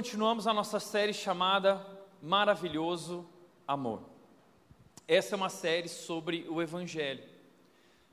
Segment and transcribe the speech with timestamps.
[0.00, 1.86] Continuamos a nossa série chamada
[2.22, 3.28] Maravilhoso
[3.68, 4.00] Amor.
[5.06, 7.22] Essa é uma série sobre o Evangelho.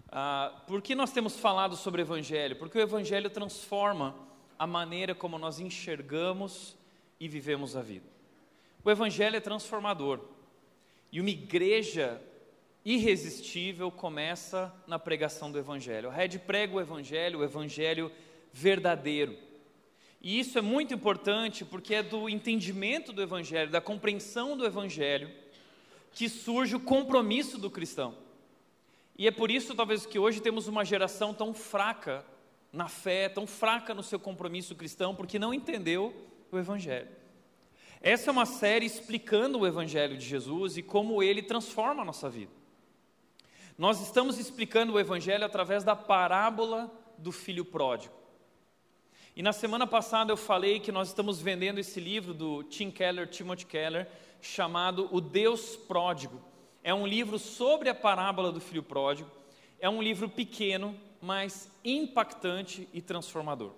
[0.09, 2.58] Ah, por que nós temos falado sobre o Evangelho?
[2.58, 4.14] Porque o Evangelho transforma
[4.59, 6.76] a maneira como nós enxergamos
[7.22, 8.09] e vivemos a vida.
[8.84, 10.20] O Evangelho é transformador.
[11.09, 12.22] E uma igreja
[12.84, 16.09] irresistível começa na pregação do Evangelho.
[16.09, 18.12] A Red prega o Evangelho, o Evangelho
[18.52, 19.47] verdadeiro.
[20.27, 25.31] E isso é muito importante porque é do entendimento do Evangelho, da compreensão do Evangelho,
[26.11, 28.14] que surge o compromisso do cristão.
[29.17, 32.25] E é por isso, talvez, que hoje temos uma geração tão fraca
[32.73, 36.14] na fé, tão fraca no seu compromisso cristão, porque não entendeu
[36.52, 37.08] o Evangelho.
[38.02, 42.30] Essa é uma série explicando o Evangelho de Jesus e como ele transforma a nossa
[42.30, 42.52] vida.
[43.78, 48.27] Nós estamos explicando o Evangelho através da parábola do filho pródigo.
[49.38, 53.27] E na semana passada eu falei que nós estamos vendendo esse livro do Tim Keller,
[53.27, 54.07] Timothy Keller,
[54.41, 56.41] chamado O Deus Pródigo.
[56.83, 59.30] É um livro sobre a parábola do filho pródigo.
[59.80, 63.73] É um livro pequeno, mas impactante e transformador.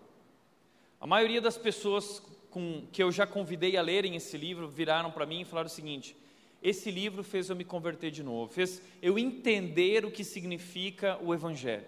[0.98, 5.26] A maioria das pessoas com, que eu já convidei a lerem esse livro viraram para
[5.26, 6.16] mim e falaram o seguinte:
[6.64, 11.34] esse livro fez eu me converter de novo, fez eu entender o que significa o
[11.34, 11.86] Evangelho.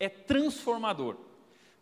[0.00, 1.18] É transformador.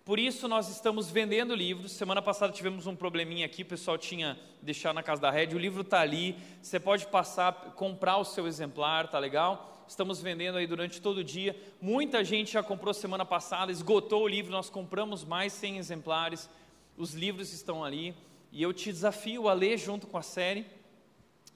[0.05, 1.92] Por isso nós estamos vendendo livros.
[1.92, 5.55] Semana passada tivemos um probleminha aqui, o pessoal tinha deixado na casa da rede.
[5.55, 6.36] O livro está ali.
[6.61, 9.85] Você pode passar, comprar o seu exemplar, tá legal?
[9.86, 11.55] Estamos vendendo aí durante todo o dia.
[11.80, 14.51] Muita gente já comprou semana passada, esgotou o livro.
[14.51, 16.51] Nós compramos mais 100 exemplares.
[16.96, 18.12] Os livros estão ali
[18.51, 20.67] e eu te desafio a ler junto com a série,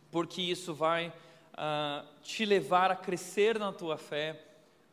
[0.08, 4.40] porque isso vai uh, te levar a crescer na tua fé,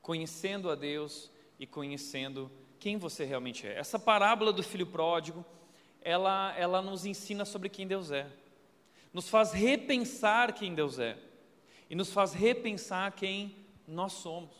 [0.02, 2.50] conhecendo a Deus e conhecendo
[2.84, 3.80] quem você realmente é.
[3.80, 5.46] Essa parábola do filho pródigo,
[6.02, 8.28] ela, ela nos ensina sobre quem Deus é,
[9.14, 11.18] nos faz repensar quem Deus é
[11.90, 13.56] e nos faz repensar quem
[13.88, 14.52] nós somos.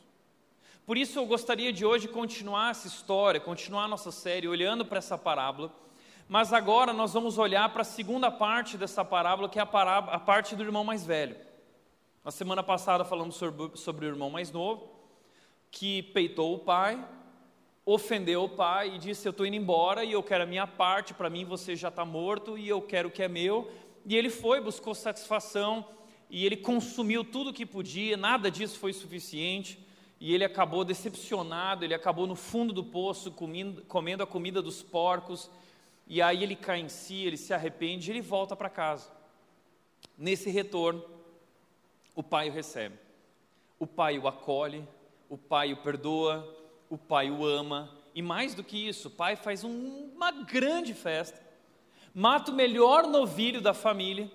[0.86, 5.00] Por isso eu gostaria de hoje continuar essa história, continuar a nossa série olhando para
[5.00, 5.70] essa parábola,
[6.26, 10.16] mas agora nós vamos olhar para a segunda parte dessa parábola, que é a, parábola,
[10.16, 11.36] a parte do irmão mais velho.
[12.24, 14.90] Na semana passada falamos sobre, sobre o irmão mais novo,
[15.70, 17.06] que peitou o pai,
[17.86, 21.14] ofendeu o pai e disse: Eu estou indo embora e eu quero a minha parte,
[21.14, 23.72] para mim você já está morto e eu quero o que é meu.
[24.06, 25.86] E ele foi, buscou satisfação
[26.30, 29.80] e ele consumiu tudo o que podia, nada disso foi suficiente.
[30.20, 35.52] E ele acabou decepcionado, ele acabou no fundo do poço comendo, a comida dos porcos.
[36.08, 39.12] E aí ele cai em si, ele se arrepende e ele volta para casa.
[40.18, 41.04] Nesse retorno,
[42.16, 42.96] o pai o recebe.
[43.78, 44.88] O pai o acolhe,
[45.30, 46.48] o pai o perdoa,
[46.94, 50.94] o pai o ama, e mais do que isso, o pai faz um, uma grande
[50.94, 51.42] festa,
[52.14, 54.32] mata o melhor novilho da família,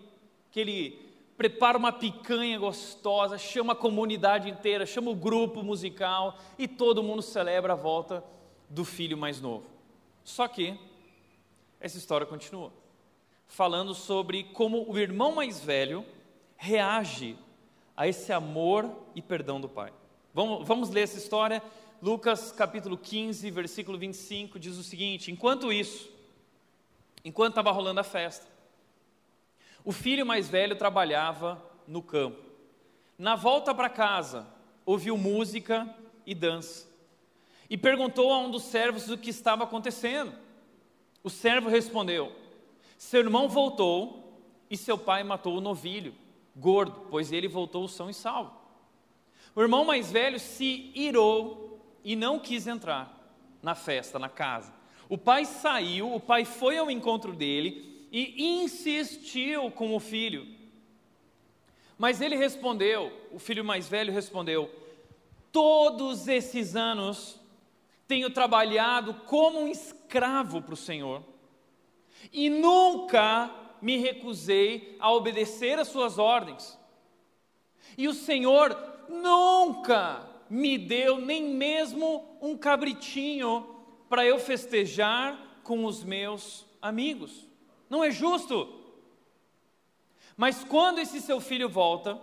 [0.51, 6.67] que ele prepara uma picanha gostosa, chama a comunidade inteira, chama o grupo musical e
[6.67, 8.25] todo mundo celebra a volta
[8.69, 9.67] do filho mais novo.
[10.25, 10.77] Só que
[11.79, 12.73] essa história continua,
[13.47, 16.05] falando sobre como o irmão mais velho
[16.57, 17.39] reage
[17.97, 19.93] a esse amor e perdão do pai.
[20.35, 21.63] Vamos, vamos ler essa história
[22.01, 26.09] Lucas capítulo 15, versículo 25 diz o seguinte: Enquanto isso,
[27.25, 28.47] enquanto estava rolando a festa,
[29.85, 32.41] o filho mais velho trabalhava no campo.
[33.19, 34.47] Na volta para casa,
[34.87, 35.93] ouviu música
[36.25, 36.87] e dança.
[37.69, 40.33] E perguntou a um dos servos o que estava acontecendo.
[41.25, 42.33] O servo respondeu:
[42.97, 44.41] Seu irmão voltou
[44.71, 46.15] e seu pai matou o novilho,
[46.55, 48.57] gordo, pois ele voltou são e salvo.
[49.53, 51.68] O irmão mais velho se irou
[52.09, 53.15] e não quis entrar
[53.63, 54.73] na festa, na casa.
[55.11, 60.47] O pai saiu, o pai foi ao encontro dele e insistiu com o filho.
[61.99, 64.75] Mas ele respondeu, o filho mais velho respondeu:
[65.53, 67.39] Todos esses anos
[68.07, 71.23] tenho trabalhado como um escravo para o Senhor
[72.33, 76.79] e nunca me recusei a obedecer às suas ordens.
[77.99, 78.75] E o Senhor
[79.11, 83.77] nunca me deu nem mesmo um cabritinho
[84.09, 87.47] para eu festejar com os meus amigos.
[87.91, 88.75] Não é justo.
[90.37, 92.21] Mas quando esse seu filho volta,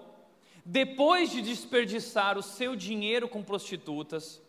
[0.64, 4.42] depois de desperdiçar o seu dinheiro com prostitutas,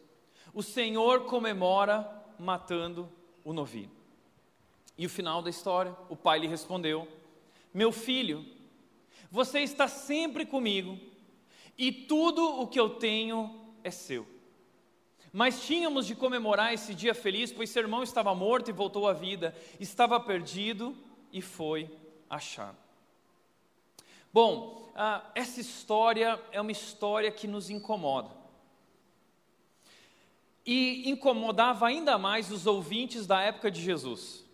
[0.54, 3.10] o Senhor comemora matando
[3.44, 3.90] o novilho.
[4.96, 7.06] E o final da história, o pai lhe respondeu:
[7.74, 8.46] Meu filho,
[9.30, 10.98] você está sempre comigo,
[11.76, 14.26] e tudo o que eu tenho é seu.
[15.32, 19.12] Mas tínhamos de comemorar esse dia feliz, pois seu irmão estava morto e voltou à
[19.12, 20.96] vida, estava perdido
[21.32, 21.90] e foi
[22.28, 22.76] achado.
[24.32, 28.30] Bom, ah, essa história é uma história que nos incomoda.
[30.64, 34.44] E incomodava ainda mais os ouvintes da época de Jesus,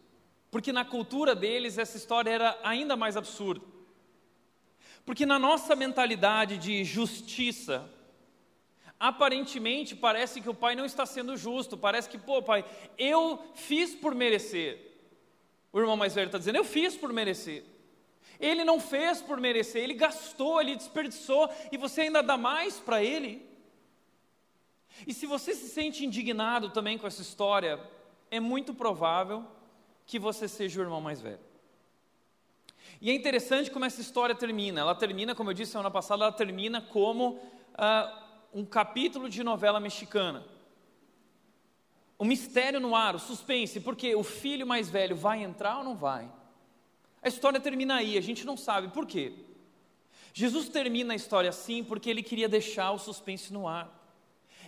[0.50, 3.64] porque na cultura deles essa história era ainda mais absurda.
[5.06, 7.90] Porque na nossa mentalidade de justiça,
[9.02, 12.64] aparentemente parece que o pai não está sendo justo, parece que, pô, pai,
[12.96, 14.78] eu fiz por merecer.
[15.72, 17.64] O irmão mais velho está dizendo, eu fiz por merecer.
[18.38, 23.02] Ele não fez por merecer, ele gastou, ele desperdiçou e você ainda dá mais para
[23.02, 23.44] ele.
[25.04, 27.80] E se você se sente indignado também com essa história,
[28.30, 29.44] é muito provável
[30.06, 31.40] que você seja o irmão mais velho.
[33.00, 34.80] E é interessante como essa história termina.
[34.80, 37.40] Ela termina, como eu disse semana passada, ela termina como
[37.74, 38.21] ah,
[38.52, 40.44] um capítulo de novela mexicana.
[42.18, 45.96] O mistério no ar, o suspense, porque o filho mais velho vai entrar ou não
[45.96, 46.30] vai?
[47.22, 49.32] A história termina aí, a gente não sabe por quê.
[50.34, 53.90] Jesus termina a história assim porque ele queria deixar o suspense no ar.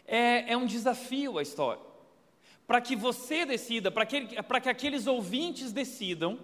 [0.07, 1.83] É, é um desafio a história.
[2.67, 6.39] Para que você decida, para que, que aqueles ouvintes decidam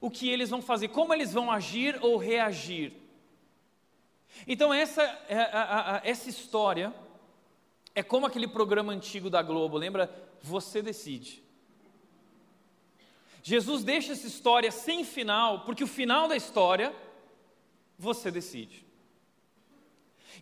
[0.00, 2.92] o que eles vão fazer, como eles vão agir ou reagir.
[4.46, 6.94] Então, essa, é, essa história
[7.94, 10.12] é como aquele programa antigo da Globo, lembra?
[10.42, 11.42] Você decide.
[13.42, 16.94] Jesus deixa essa história sem final, porque o final da história
[17.98, 18.84] você decide.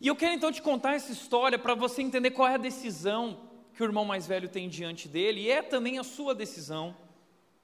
[0.01, 3.49] E eu quero então te contar essa história para você entender qual é a decisão
[3.75, 6.97] que o irmão mais velho tem diante dele, e é também a sua decisão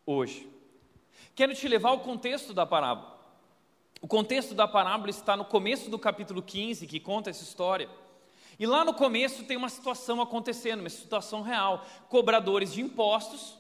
[0.05, 0.49] hoje.
[1.35, 3.18] Quero te levar ao contexto da parábola.
[4.01, 7.89] O contexto da parábola está no começo do capítulo 15, que conta essa história.
[8.59, 11.85] E lá no começo tem uma situação acontecendo, uma situação real.
[12.09, 13.59] Cobradores de impostos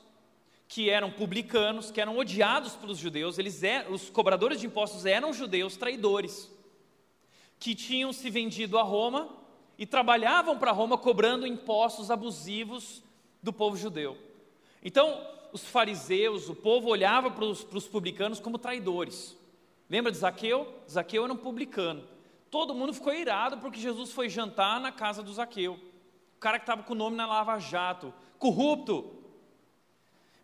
[0.69, 5.33] que eram publicanos, que eram odiados pelos judeus, eles eram, os cobradores de impostos eram
[5.33, 6.51] judeus traidores,
[7.59, 9.29] que tinham se vendido a Roma
[9.79, 13.03] e trabalhavam para Roma cobrando impostos abusivos
[13.43, 14.19] do povo judeu.
[14.85, 19.38] Então, os fariseus, o povo olhava para os publicanos como traidores.
[19.89, 20.75] Lembra de Zaqueu?
[20.89, 22.07] Zaqueu era um publicano.
[22.51, 25.75] Todo mundo ficou irado porque Jesus foi jantar na casa do Zaqueu.
[26.37, 29.19] O cara que estava com o nome na Lava Jato, corrupto,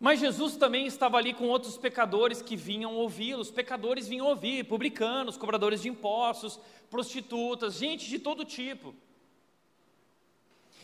[0.04, 3.40] mas Jesus também estava ali com outros pecadores que vinham ouvi-lo.
[3.40, 6.60] Os pecadores vinham ouvir, publicanos, cobradores de impostos,
[6.90, 8.94] prostitutas, gente de todo tipo.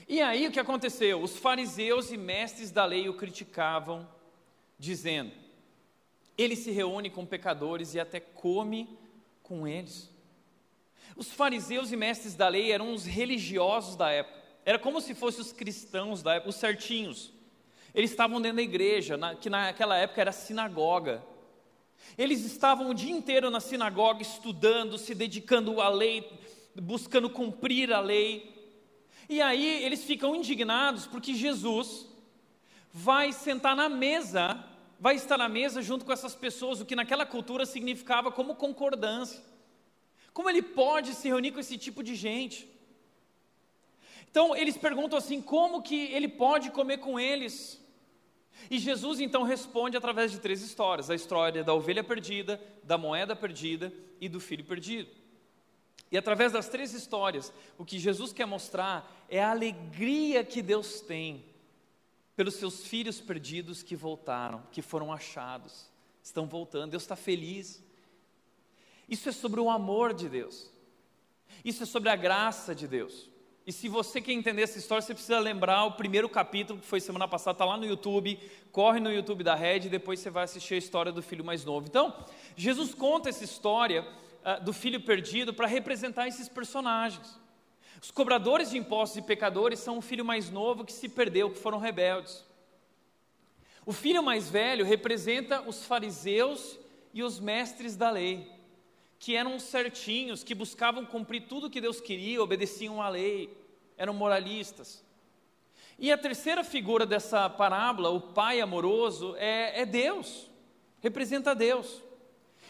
[0.09, 1.23] E aí o que aconteceu?
[1.23, 4.09] Os fariseus e mestres da lei o criticavam,
[4.79, 5.33] dizendo:
[6.41, 8.99] ele se reúne com pecadores e até come
[9.43, 10.11] com eles.
[11.17, 14.41] Os fariseus e mestres da lei eram os religiosos da época.
[14.65, 17.33] Era como se fossem os cristãos da época, os certinhos
[17.95, 21.23] eles estavam dentro da igreja, que naquela época era sinagoga.
[22.17, 26.31] Eles estavam o dia inteiro na sinagoga estudando, se dedicando à lei,
[26.75, 28.55] buscando cumprir a lei.
[29.29, 32.07] E aí eles ficam indignados porque Jesus
[32.93, 34.65] vai sentar na mesa,
[35.01, 39.43] vai estar na mesa junto com essas pessoas, o que naquela cultura significava como concordância.
[40.35, 42.69] Como ele pode se reunir com esse tipo de gente?
[44.31, 47.81] Então eles perguntam assim: como que ele pode comer com eles?
[48.71, 53.35] E Jesus então responde através de três histórias: a história da ovelha perdida, da moeda
[53.35, 55.09] perdida e do filho perdido.
[56.13, 61.01] E através das três histórias, o que Jesus quer mostrar é a alegria que Deus
[61.01, 61.45] tem
[62.41, 65.91] pelos seus filhos perdidos que voltaram, que foram achados,
[66.23, 66.93] estão voltando.
[66.93, 67.85] Deus está feliz.
[69.07, 70.73] Isso é sobre o amor de Deus.
[71.63, 73.29] Isso é sobre a graça de Deus.
[73.67, 76.99] E se você quer entender essa história, você precisa lembrar o primeiro capítulo, que foi
[76.99, 78.41] semana passada, está lá no YouTube,
[78.73, 81.63] corre no YouTube da Red e depois você vai assistir a história do filho mais
[81.63, 81.89] novo.
[81.89, 82.25] Então,
[82.57, 87.39] Jesus conta essa história uh, do filho perdido para representar esses personagens.
[88.03, 91.59] Os cobradores de impostos e pecadores são o filho mais novo que se perdeu, que
[91.59, 92.45] foram rebeldes.
[93.85, 96.79] O filho mais velho representa os fariseus
[97.13, 98.61] e os mestres da lei
[99.21, 103.55] que eram certinhos, que buscavam cumprir tudo que Deus queria, obedeciam à lei,
[103.99, 105.05] eram moralistas.
[105.99, 110.51] E a terceira figura dessa parábola, o pai amoroso, é, é Deus,
[111.01, 112.03] representa Deus.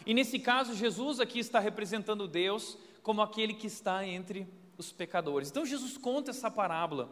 [0.05, 4.45] E nesse caso, Jesus aqui está representando Deus como aquele que está entre
[4.81, 5.49] os pecadores.
[5.49, 7.09] Então, Jesus conta essa parábola,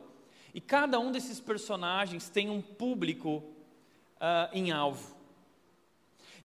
[0.54, 3.38] e cada um desses personagens tem um público
[4.18, 5.16] uh, em alvo.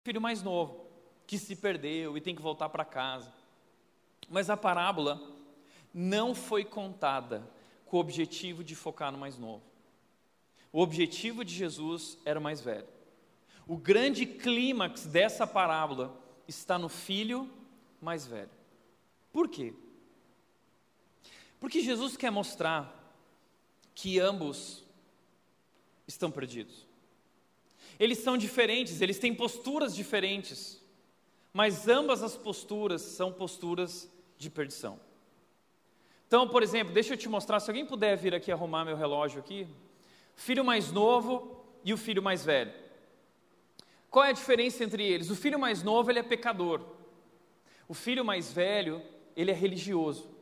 [0.03, 0.87] Filho mais novo,
[1.27, 3.33] que se perdeu e tem que voltar para casa.
[4.29, 5.21] Mas a parábola
[5.93, 7.49] não foi contada
[7.87, 9.63] com o objetivo de focar no mais novo.
[10.73, 12.89] O objetivo de Jesus era o mais velho.
[13.67, 17.49] O grande clímax dessa parábola está no filho
[18.01, 18.51] mais velho.
[19.33, 19.73] Por quê?
[21.65, 22.95] Porque Jesus quer mostrar
[23.95, 24.85] que ambos
[26.07, 26.87] estão perdidos.
[27.99, 30.79] Eles são diferentes, eles têm posturas diferentes,
[31.55, 35.01] mas ambas as posturas são posturas de perdição.
[36.27, 39.41] Então, por exemplo, deixa eu te mostrar, se alguém puder vir aqui arrumar meu relógio
[39.41, 39.67] aqui,
[40.37, 42.75] filho mais novo e o filho mais velho.
[44.11, 45.31] Qual é a diferença entre eles?
[45.31, 46.83] O filho mais novo, ele é pecador.
[47.89, 49.01] O filho mais velho,
[49.35, 50.34] ele é religioso.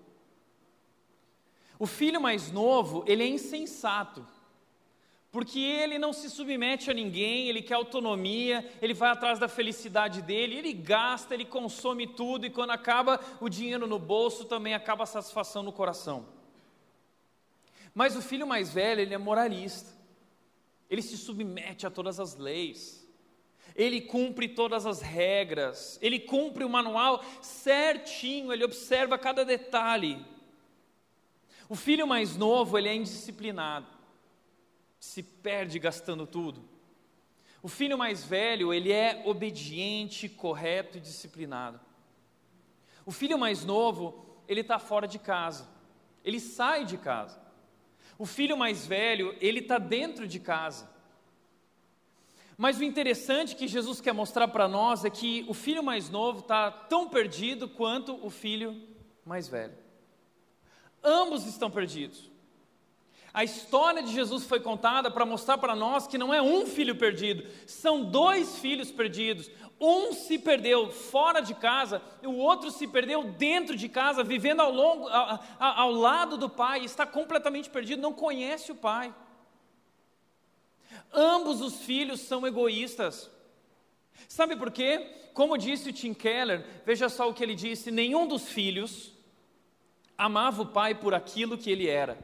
[1.82, 4.24] O filho mais novo, ele é insensato
[5.32, 10.22] porque ele não se submete a ninguém, ele quer autonomia, ele vai atrás da felicidade
[10.22, 15.02] dele, ele gasta, ele consome tudo e quando acaba o dinheiro no bolso, também acaba
[15.02, 16.24] a satisfação no coração.
[17.92, 19.90] Mas o filho mais velho, ele é moralista,
[20.88, 23.04] ele se submete a todas as leis,
[23.74, 30.30] ele cumpre todas as regras, ele cumpre o manual certinho, ele observa cada detalhe.
[31.68, 33.86] O filho mais novo, ele é indisciplinado
[35.02, 36.62] se perde gastando tudo.
[37.60, 41.80] O filho mais velho, ele é obediente, correto e disciplinado.
[43.04, 45.68] O filho mais novo, ele está fora de casa,
[46.24, 47.42] ele sai de casa.
[48.16, 50.88] O filho mais velho, ele está dentro de casa.
[52.56, 56.40] Mas o interessante que Jesus quer mostrar para nós é que o filho mais novo
[56.40, 58.80] está tão perdido quanto o filho
[59.24, 59.81] mais velho.
[61.02, 62.30] Ambos estão perdidos.
[63.34, 66.94] A história de Jesus foi contada para mostrar para nós que não é um filho
[66.94, 69.50] perdido, são dois filhos perdidos.
[69.80, 74.70] Um se perdeu fora de casa, o outro se perdeu dentro de casa, vivendo ao,
[74.70, 79.12] longo, ao, ao lado do pai, está completamente perdido, não conhece o pai.
[81.12, 83.30] Ambos os filhos são egoístas.
[84.28, 85.30] Sabe por quê?
[85.32, 89.12] Como disse o Tim Keller, veja só o que ele disse: nenhum dos filhos
[90.16, 92.18] amava o pai por aquilo que ele era.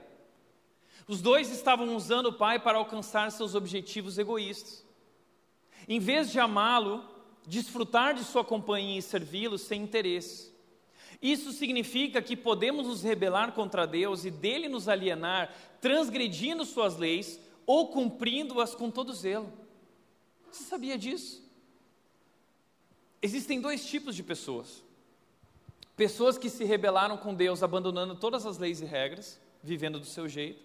[1.07, 4.85] Os dois estavam usando o pai para alcançar seus objetivos egoístas.
[5.89, 7.03] Em vez de amá-lo,
[7.47, 10.53] desfrutar de sua companhia e servi-lo sem interesse.
[11.21, 17.41] Isso significa que podemos nos rebelar contra Deus e dele nos alienar, transgredindo suas leis
[17.67, 19.53] ou cumprindo-as com todo zelo.
[20.51, 21.43] Você sabia disso?
[23.21, 24.85] Existem dois tipos de pessoas:
[25.99, 30.29] pessoas que se rebelaram com Deus, abandonando todas as leis e regras, vivendo do seu
[30.29, 30.63] jeito,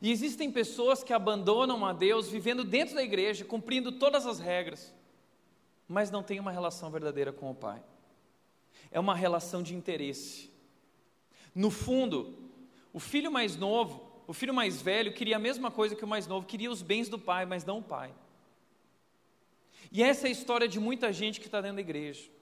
[0.00, 4.94] e existem pessoas que abandonam a Deus vivendo dentro da igreja, cumprindo todas as regras,
[5.86, 7.82] mas não têm uma relação verdadeira com o Pai.
[8.90, 10.50] É uma relação de interesse.
[11.54, 12.34] No fundo,
[12.94, 16.26] o filho mais novo, o filho mais velho, queria a mesma coisa que o mais
[16.26, 18.14] novo, queria os bens do pai, mas não o pai.
[19.92, 22.39] E essa é a história de muita gente que está dentro da igreja.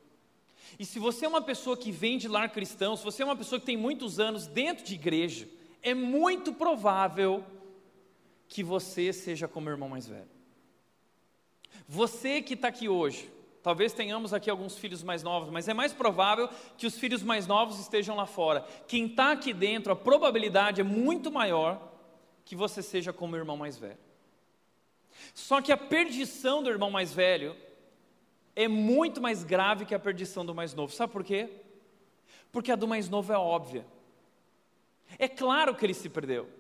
[0.79, 3.37] E se você é uma pessoa que vem de lar cristão, se você é uma
[3.37, 5.49] pessoa que tem muitos anos dentro de igreja,
[5.83, 7.45] é muito provável
[8.49, 10.29] que você seja como o irmão mais velho.
[11.87, 13.31] Você que está aqui hoje,
[13.63, 17.47] talvez tenhamos aqui alguns filhos mais novos, mas é mais provável que os filhos mais
[17.47, 18.67] novos estejam lá fora.
[18.87, 21.81] Quem está aqui dentro, a probabilidade é muito maior
[22.45, 23.99] que você seja como o irmão mais velho.
[25.35, 27.55] Só que a perdição do irmão mais velho
[28.59, 30.93] é muito mais grave que a perdição do mais novo.
[30.93, 31.49] Sabe por quê?
[32.51, 33.87] Porque a do mais novo é óbvia.
[35.17, 36.51] É claro que ele se perdeu.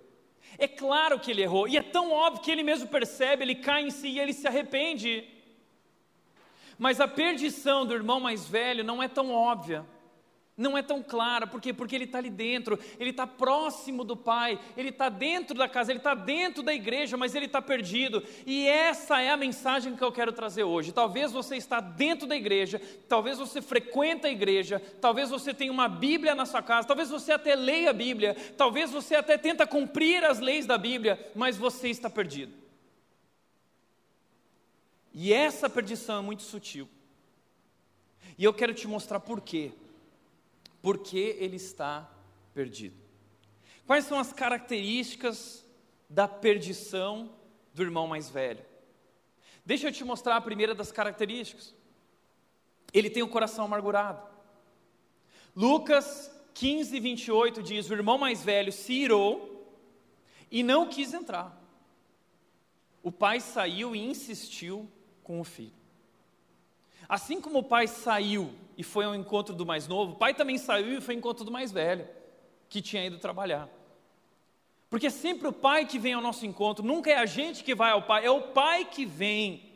[0.56, 1.66] É claro que ele errou.
[1.66, 4.46] E é tão óbvio que ele mesmo percebe, ele cai em si e ele se
[4.46, 5.28] arrepende.
[6.78, 9.84] Mas a perdição do irmão mais velho não é tão óbvia
[10.58, 11.72] não é tão clara, por quê?
[11.72, 15.92] Porque ele está ali dentro, ele está próximo do Pai, ele está dentro da casa,
[15.92, 18.24] ele está dentro da igreja, mas ele está perdido.
[18.44, 20.90] E essa é a mensagem que eu quero trazer hoje.
[20.90, 25.88] Talvez você está dentro da igreja, talvez você frequenta a igreja, talvez você tenha uma
[25.88, 30.24] Bíblia na sua casa, talvez você até leia a Bíblia, talvez você até tenta cumprir
[30.24, 32.52] as leis da Bíblia, mas você está perdido.
[35.14, 36.88] E essa perdição é muito sutil.
[38.36, 39.72] E eu quero te mostrar por quê
[40.82, 42.10] porque ele está
[42.54, 42.96] perdido.
[43.86, 45.64] Quais são as características
[46.08, 47.32] da perdição
[47.72, 48.64] do irmão mais velho?
[49.64, 51.74] Deixa eu te mostrar a primeira das características.
[52.92, 54.26] Ele tem o coração amargurado.
[55.54, 59.78] Lucas 15, 28 diz: O irmão mais velho se irou
[60.50, 61.56] e não quis entrar.
[63.02, 64.90] O pai saiu e insistiu
[65.22, 65.77] com o filho.
[67.08, 70.58] Assim como o pai saiu e foi ao encontro do mais novo, o pai também
[70.58, 72.06] saiu e foi ao encontro do mais velho,
[72.68, 73.68] que tinha ido trabalhar.
[74.90, 77.74] Porque é sempre o Pai que vem ao nosso encontro, nunca é a gente que
[77.74, 79.68] vai ao Pai, é o Pai que vem.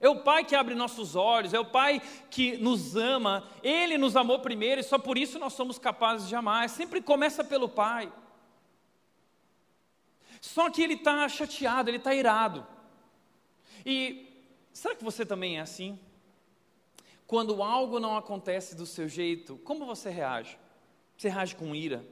[0.00, 3.48] É o Pai que abre nossos olhos, é o Pai que nos ama.
[3.62, 6.68] Ele nos amou primeiro e só por isso nós somos capazes de amar.
[6.68, 8.12] Sempre começa pelo Pai.
[10.40, 12.66] Só que ele está chateado, ele está irado.
[13.86, 14.26] E
[14.72, 16.00] será que você também é assim?
[17.32, 20.58] Quando algo não acontece do seu jeito, como você reage?
[21.16, 22.06] Você reage com ira?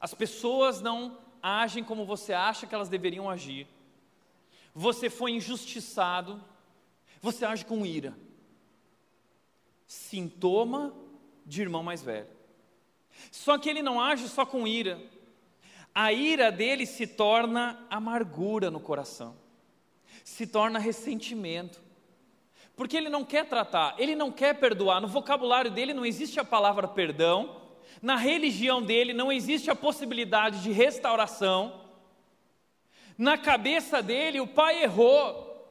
[0.00, 3.66] As pessoas não agem como você acha que elas deveriam agir.
[4.74, 6.42] Você foi injustiçado,
[7.20, 8.16] você age com ira.
[9.86, 10.96] Sintoma
[11.44, 12.30] de irmão mais velho.
[13.30, 14.98] Só que ele não age só com ira.
[15.94, 19.36] A ira dele se torna amargura no coração,
[20.24, 21.89] se torna ressentimento.
[22.80, 25.02] Porque ele não quer tratar, ele não quer perdoar.
[25.02, 27.60] No vocabulário dele não existe a palavra perdão,
[28.00, 31.78] na religião dele não existe a possibilidade de restauração.
[33.18, 35.62] Na cabeça dele, o pai errou.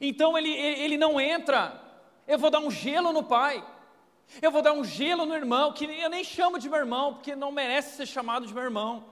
[0.00, 1.82] Então ele, ele não entra.
[2.28, 3.66] Eu vou dar um gelo no pai.
[4.40, 7.34] Eu vou dar um gelo no irmão, que eu nem chamo de meu irmão, porque
[7.34, 9.04] não merece ser chamado de meu irmão.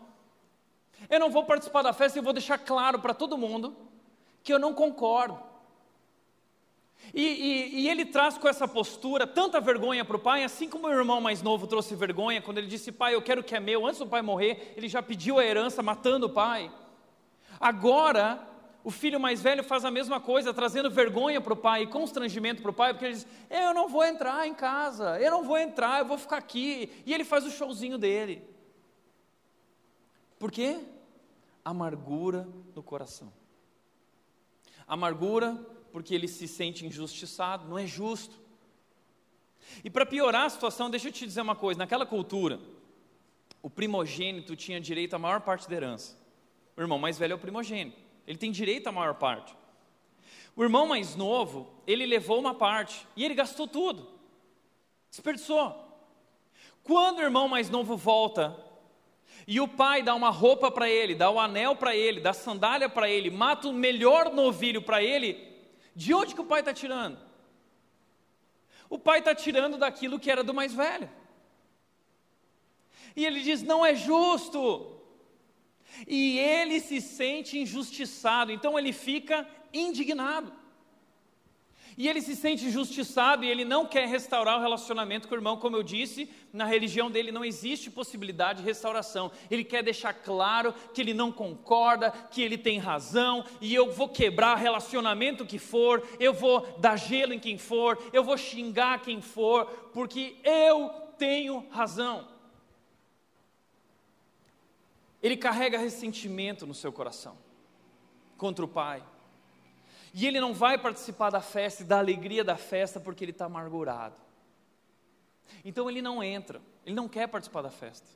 [1.10, 3.76] Eu não vou participar da festa e vou deixar claro para todo mundo
[4.40, 5.47] que eu não concordo.
[7.14, 10.86] E, e, e, ele traz com essa postura tanta vergonha para o pai, assim como
[10.86, 13.86] o irmão mais novo trouxe vergonha quando ele disse: Pai, eu quero que é meu.
[13.86, 16.70] Antes do pai morrer, ele já pediu a herança, matando o pai.
[17.58, 18.46] Agora,
[18.84, 22.60] o filho mais velho faz a mesma coisa, trazendo vergonha para o pai e constrangimento
[22.60, 25.56] para o pai, porque ele diz: Eu não vou entrar em casa, eu não vou
[25.56, 27.02] entrar, eu vou ficar aqui.
[27.06, 28.42] E ele faz o showzinho dele.
[30.38, 30.78] Por quê?
[31.64, 33.32] Amargura no coração.
[34.86, 35.58] Amargura
[35.92, 38.38] porque ele se sente injustiçado, não é justo.
[39.84, 42.60] E para piorar a situação, deixa eu te dizer uma coisa: naquela cultura,
[43.62, 46.16] o primogênito tinha direito à maior parte da herança.
[46.76, 49.56] O irmão mais velho é o primogênito, ele tem direito à maior parte.
[50.54, 54.08] O irmão mais novo, ele levou uma parte e ele gastou tudo,
[55.10, 55.88] desperdiçou.
[56.82, 58.56] Quando o irmão mais novo volta
[59.46, 62.32] e o pai dá uma roupa para ele, dá o um anel para ele, dá
[62.32, 65.47] sandália para ele, mata o melhor novilho para ele,
[66.02, 67.18] de onde que o pai está tirando?
[68.88, 71.10] O pai está tirando daquilo que era do mais velho.
[73.16, 74.62] E ele diz: não é justo.
[76.06, 80.52] E ele se sente injustiçado, então ele fica indignado.
[81.98, 85.56] E ele se sente injustiçado e ele não quer restaurar o relacionamento com o irmão,
[85.56, 89.32] como eu disse, na religião dele não existe possibilidade de restauração.
[89.50, 94.08] Ele quer deixar claro que ele não concorda, que ele tem razão, e eu vou
[94.08, 99.20] quebrar relacionamento que for, eu vou dar gelo em quem for, eu vou xingar quem
[99.20, 102.28] for, porque eu tenho razão.
[105.20, 107.36] Ele carrega ressentimento no seu coração
[108.36, 109.02] contra o pai
[110.20, 113.44] e ele não vai participar da festa e da alegria da festa porque ele está
[113.44, 114.16] amargurado.
[115.64, 118.08] Então ele não entra, ele não quer participar da festa.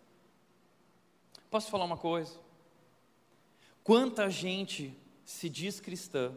[1.49, 2.41] Posso falar uma coisa?
[3.85, 6.37] Quanta gente se diz cristã,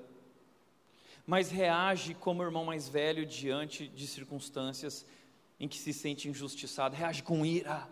[1.25, 5.03] mas reage como irmão mais velho diante de circunstâncias
[5.59, 7.89] em que se sente injustiçado, reage com ira.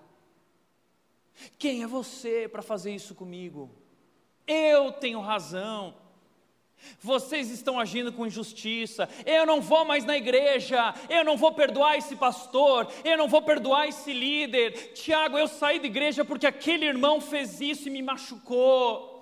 [1.58, 3.72] Quem é você para fazer isso comigo?
[4.46, 6.03] Eu tenho razão.
[7.00, 9.10] Vocês estão agindo com injustiça.
[9.26, 10.94] Eu não vou mais na igreja.
[11.10, 12.88] Eu não vou perdoar esse pastor.
[13.04, 14.94] Eu não vou perdoar esse líder.
[14.94, 19.14] Tiago, eu saí da igreja porque aquele irmão fez isso e me machucou.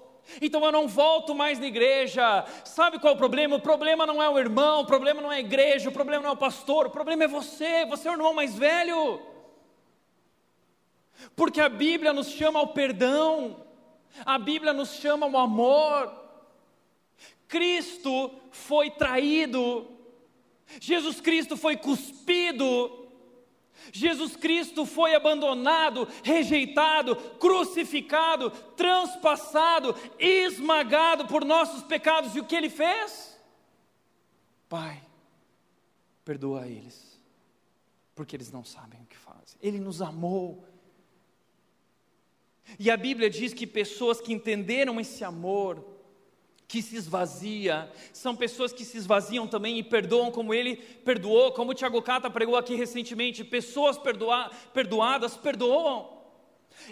[0.42, 2.46] Então eu não volto mais na igreja.
[2.64, 3.56] Sabe qual é o problema?
[3.56, 6.30] O problema não é o irmão, o problema não é a igreja, o problema não
[6.30, 7.86] é o pastor, o problema é você.
[7.86, 9.22] Você é o irmão mais velho.
[11.36, 13.66] Porque a Bíblia nos chama ao perdão.
[14.26, 16.21] A Bíblia nos chama ao amor.
[17.52, 19.86] Cristo foi traído,
[20.80, 23.10] Jesus Cristo foi cuspido,
[23.92, 32.34] Jesus Cristo foi abandonado, rejeitado, crucificado, transpassado, esmagado por nossos pecados.
[32.36, 33.38] E o que ele fez?
[34.70, 35.04] Pai,
[36.24, 37.20] perdoa eles,
[38.16, 39.60] porque eles não sabem o que fazem.
[39.62, 40.66] Ele nos amou.
[42.80, 45.91] E a Bíblia diz que pessoas que entenderam esse amor,
[46.72, 51.72] que se esvazia, são pessoas que se esvaziam também e perdoam como ele perdoou, como
[51.72, 56.08] o Tiago Cata pregou aqui recentemente, pessoas perdoa, perdoadas perdoam.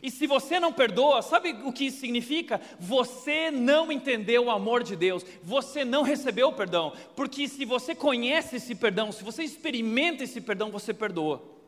[0.04, 2.60] E se você não perdoa, sabe o que isso significa?
[2.78, 7.96] Você não entendeu o amor de Deus, você não recebeu o perdão, porque se você
[7.96, 11.59] conhece esse perdão, se você experimenta esse perdão, você perdoa.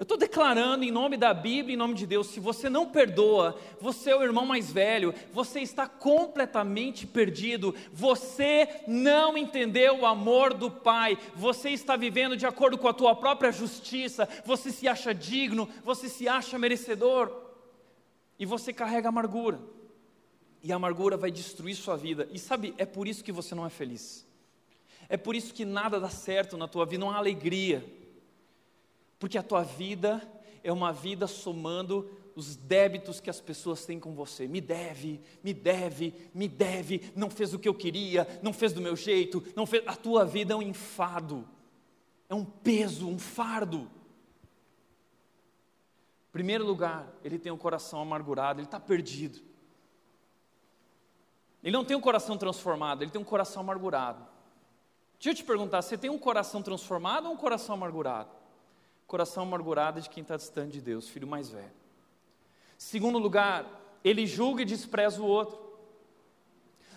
[0.00, 3.60] Eu estou declarando em nome da Bíblia, em nome de Deus, se você não perdoa,
[3.78, 10.54] você é o irmão mais velho, você está completamente perdido, você não entendeu o amor
[10.54, 15.12] do Pai, você está vivendo de acordo com a tua própria justiça, você se acha
[15.12, 17.30] digno, você se acha merecedor,
[18.38, 19.60] e você carrega amargura,
[20.62, 23.66] e a amargura vai destruir sua vida, e sabe, é por isso que você não
[23.66, 24.26] é feliz,
[25.10, 27.99] é por isso que nada dá certo na tua vida, não há alegria
[29.20, 30.20] porque a tua vida
[30.64, 34.48] é uma vida somando os débitos que as pessoas têm com você.
[34.48, 38.80] Me deve, me deve, me deve, não fez o que eu queria, não fez do
[38.80, 39.86] meu jeito, não fez.
[39.86, 41.46] A tua vida é um enfado,
[42.30, 43.90] é um peso, um fardo.
[46.32, 49.38] Primeiro lugar, ele tem um coração amargurado, ele está perdido.
[51.62, 54.26] Ele não tem um coração transformado, ele tem um coração amargurado.
[55.16, 58.39] Deixa eu te perguntar: você tem um coração transformado ou um coração amargurado?
[59.10, 61.72] Coração amargurado de quem está distante de Deus, filho mais velho.
[62.78, 65.58] Segundo lugar, ele julga e despreza o outro.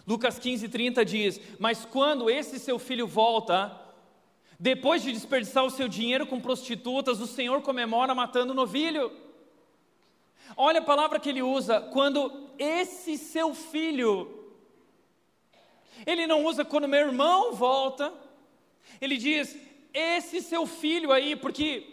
[0.05, 3.75] Lucas 15, 30 diz: Mas quando esse seu filho volta,
[4.59, 9.11] depois de desperdiçar o seu dinheiro com prostitutas, o Senhor comemora matando o novilho.
[10.55, 14.51] Olha a palavra que ele usa, quando esse seu filho,
[16.05, 18.13] ele não usa quando meu irmão volta,
[19.01, 19.57] ele diz,
[19.91, 21.92] esse seu filho aí, porque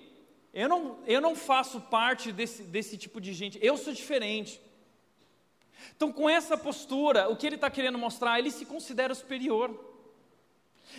[0.53, 4.61] eu não, eu não faço parte desse, desse tipo de gente, eu sou diferente.
[5.97, 8.39] Então, com essa postura, o que ele está querendo mostrar?
[8.39, 9.79] Ele se considera superior.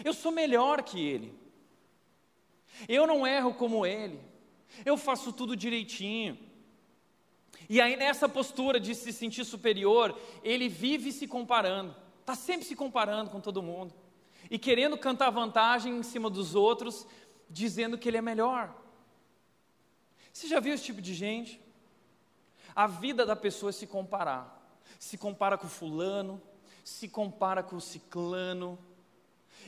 [0.03, 1.33] Eu sou melhor que ele.
[2.87, 4.19] Eu não erro como ele.
[4.85, 6.37] Eu faço tudo direitinho.
[7.69, 11.95] E aí, nessa postura de se sentir superior, ele vive se comparando.
[12.19, 13.93] Está sempre se comparando com todo mundo.
[14.49, 17.05] E querendo cantar vantagem em cima dos outros,
[17.49, 18.80] dizendo que ele é melhor.
[20.31, 21.61] Você já viu esse tipo de gente?
[22.75, 24.59] A vida da pessoa é se comparar.
[24.99, 26.41] Se compara com o fulano,
[26.83, 28.77] se compara com o ciclano.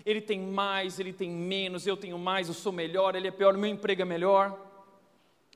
[0.06, 3.56] Ele tem mais, ele tem menos, eu tenho mais, eu sou melhor, ele é pior,
[3.56, 4.60] meu emprego é melhor.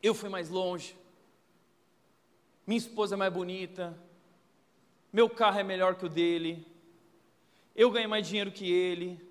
[0.02, 0.96] Eu fui mais longe.
[2.66, 3.98] Minha esposa é mais bonita.
[5.12, 6.66] Meu carro é melhor que o dele.
[7.76, 9.27] Eu ganho mais dinheiro que ele.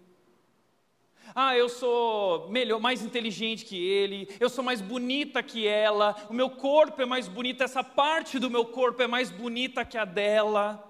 [1.38, 6.32] Ah, eu sou melhor, mais inteligente que ele, eu sou mais bonita que ela, o
[6.32, 10.06] meu corpo é mais bonito, essa parte do meu corpo é mais bonita que a
[10.06, 10.82] dela.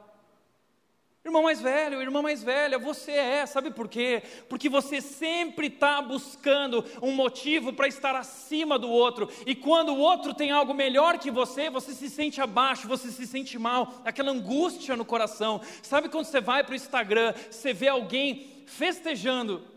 [1.25, 4.23] Irmão mais velho, irmã mais velha, você é, sabe por quê?
[4.49, 9.99] Porque você sempre está buscando um motivo para estar acima do outro, e quando o
[9.99, 14.31] outro tem algo melhor que você, você se sente abaixo, você se sente mal, aquela
[14.31, 15.61] angústia no coração.
[15.83, 19.75] Sabe quando você vai para o Instagram, você vê alguém festejando,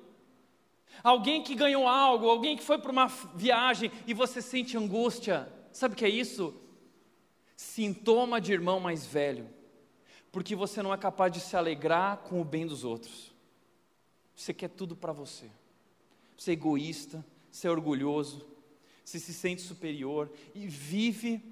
[1.04, 5.52] Alguém que ganhou algo, alguém que foi para uma viagem e você sente angústia.
[5.72, 6.54] Sabe o que é isso?
[7.56, 9.50] Sintoma de irmão mais velho.
[10.32, 13.34] Porque você não é capaz de se alegrar com o bem dos outros.
[14.36, 15.50] Você quer tudo para você.
[16.38, 18.46] Você é egoísta, você é orgulhoso,
[19.04, 21.44] você se sente superior e vive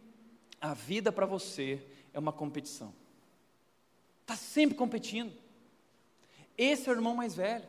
[0.62, 2.94] a vida para você é uma competição.
[4.22, 5.34] Está sempre competindo.
[6.58, 7.68] Esse é o irmão mais velho.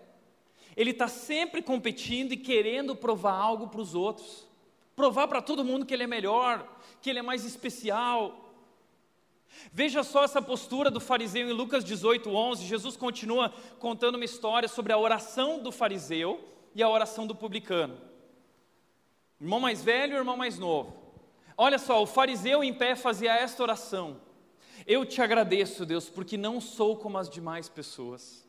[0.78, 4.46] Ele está sempre competindo e querendo provar algo para os outros,
[4.94, 6.64] provar para todo mundo que ele é melhor,
[7.02, 8.54] que ele é mais especial.
[9.72, 12.64] Veja só essa postura do fariseu em Lucas 18, 11.
[12.64, 17.98] Jesus continua contando uma história sobre a oração do fariseu e a oração do publicano.
[19.40, 20.96] Irmão mais velho e irmão mais novo.
[21.56, 24.20] Olha só, o fariseu em pé fazia esta oração:
[24.86, 28.47] Eu te agradeço, Deus, porque não sou como as demais pessoas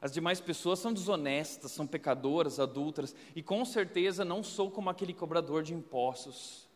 [0.00, 5.12] as demais pessoas são desonestas, são pecadoras, adultas, e com certeza não sou como aquele
[5.12, 6.68] cobrador de impostos.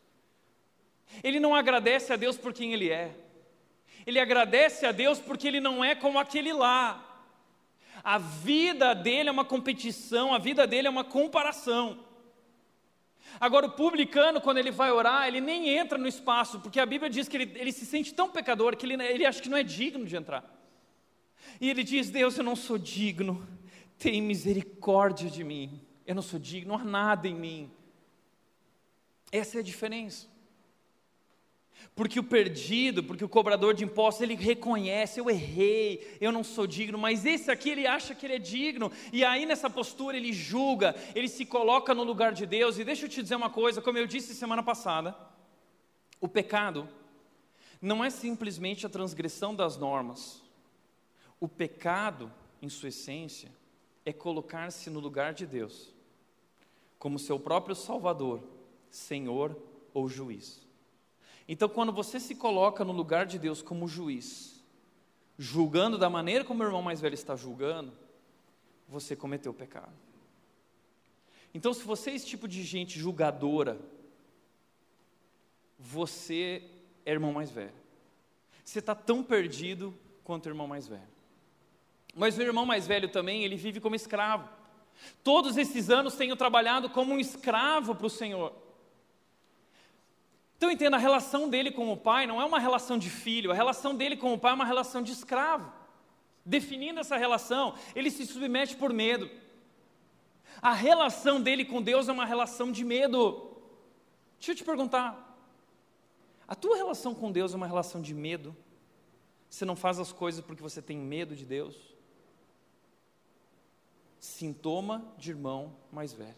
[1.22, 3.14] Ele não agradece a Deus por quem ele é,
[4.06, 7.10] ele agradece a Deus porque ele não é como aquele lá.
[8.02, 12.04] A vida dele é uma competição, a vida dele é uma comparação.
[13.40, 17.10] Agora, o publicano, quando ele vai orar, ele nem entra no espaço, porque a Bíblia
[17.10, 19.62] diz que ele, ele se sente tão pecador que ele, ele acha que não é
[19.62, 20.44] digno de entrar.
[21.60, 23.46] E ele diz: Deus, eu não sou digno,
[23.98, 25.80] tem misericórdia de mim.
[26.06, 27.70] Eu não sou digno, não há nada em mim.
[29.32, 30.28] Essa é a diferença.
[31.94, 36.66] Porque o perdido, porque o cobrador de impostos, ele reconhece, eu errei, eu não sou
[36.66, 40.32] digno, mas esse aqui ele acha que ele é digno, e aí nessa postura ele
[40.32, 43.80] julga, ele se coloca no lugar de Deus, e deixa eu te dizer uma coisa,
[43.80, 45.16] como eu disse semana passada,
[46.20, 46.88] o pecado
[47.80, 50.42] não é simplesmente a transgressão das normas,
[51.40, 53.50] o pecado, em sua essência,
[54.04, 55.92] é colocar-se no lugar de Deus,
[56.98, 58.42] como seu próprio Salvador,
[58.90, 59.56] Senhor
[59.92, 60.66] ou juiz.
[61.46, 64.62] Então, quando você se coloca no lugar de Deus como juiz,
[65.38, 67.92] julgando da maneira como o irmão mais velho está julgando,
[68.88, 69.92] você cometeu pecado.
[71.52, 73.78] Então, se você é esse tipo de gente julgadora,
[75.78, 76.62] você
[77.04, 77.74] é irmão mais velho.
[78.64, 79.94] Você está tão perdido
[80.24, 81.13] quanto o irmão mais velho.
[82.14, 84.48] Mas o irmão mais velho também, ele vive como escravo.
[85.22, 88.52] Todos esses anos tenho trabalhado como um escravo para o Senhor.
[90.56, 93.54] Então entenda, a relação dele com o pai não é uma relação de filho, a
[93.54, 95.70] relação dele com o pai é uma relação de escravo.
[96.44, 99.30] Definindo essa relação, ele se submete por medo.
[100.62, 103.58] A relação dele com Deus é uma relação de medo.
[104.38, 105.36] Deixa eu te perguntar:
[106.46, 108.56] a tua relação com Deus é uma relação de medo?
[109.48, 111.93] Você não faz as coisas porque você tem medo de Deus?
[114.24, 116.34] Sintoma de irmão mais velho.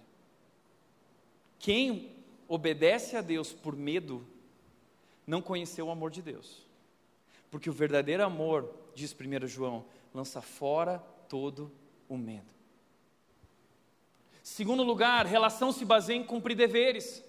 [1.57, 2.16] Quem
[2.49, 4.27] obedece a Deus por medo
[5.25, 6.66] não conheceu o amor de Deus.
[7.49, 11.70] Porque o verdadeiro amor, diz 1 João, lança fora todo
[12.09, 12.49] o medo.
[14.42, 17.25] Segundo lugar, relação se baseia em cumprir deveres.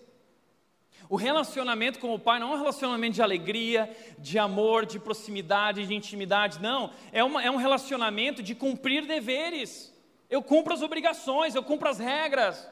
[1.07, 5.85] O relacionamento com o pai não é um relacionamento de alegria, de amor, de proximidade,
[5.85, 6.91] de intimidade, não.
[7.11, 9.95] É, uma, é um relacionamento de cumprir deveres.
[10.29, 12.67] Eu cumpro as obrigações, eu cumpro as regras.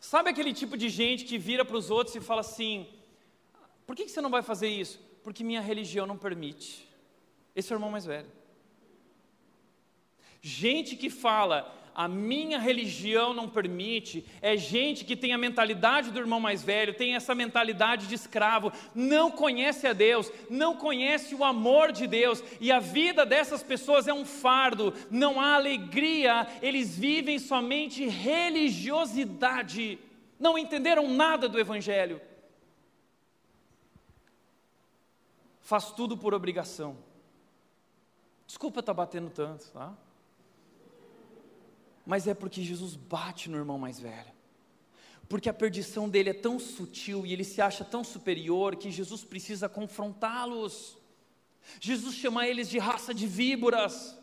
[0.00, 2.88] Sabe aquele tipo de gente que vira para os outros e fala assim:
[3.86, 5.00] por que você não vai fazer isso?
[5.22, 6.88] Porque minha religião não permite.
[7.54, 8.30] Esse é o irmão mais velho.
[10.48, 16.20] Gente que fala, a minha religião não permite, é gente que tem a mentalidade do
[16.20, 21.42] irmão mais velho, tem essa mentalidade de escravo, não conhece a Deus, não conhece o
[21.42, 26.96] amor de Deus, e a vida dessas pessoas é um fardo, não há alegria, eles
[26.96, 29.98] vivem somente religiosidade,
[30.38, 32.20] não entenderam nada do Evangelho.
[35.60, 36.96] Faz tudo por obrigação.
[38.46, 40.05] Desculpa estar batendo tanto, tá?
[42.06, 44.36] Mas é porque Jesus bate no irmão mais velho.
[45.28, 49.24] Porque a perdição dele é tão sutil e ele se acha tão superior que Jesus
[49.24, 50.96] precisa confrontá-los.
[51.80, 54.16] Jesus chama eles de raça de víboras.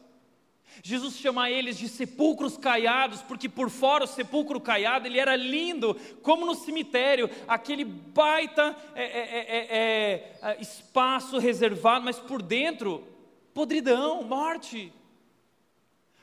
[0.81, 5.93] Jesus chama eles de sepulcros caiados, porque por fora o sepulcro caiado ele era lindo,
[6.23, 13.05] como no cemitério, aquele baita é, é, é, espaço reservado, mas por dentro,
[13.53, 14.91] podridão, morte.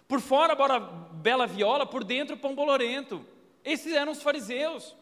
[0.09, 0.81] Por fora, bora
[1.21, 3.25] bela viola, por dentro, pão bolorento.
[3.65, 4.97] Esses eram os fariseus.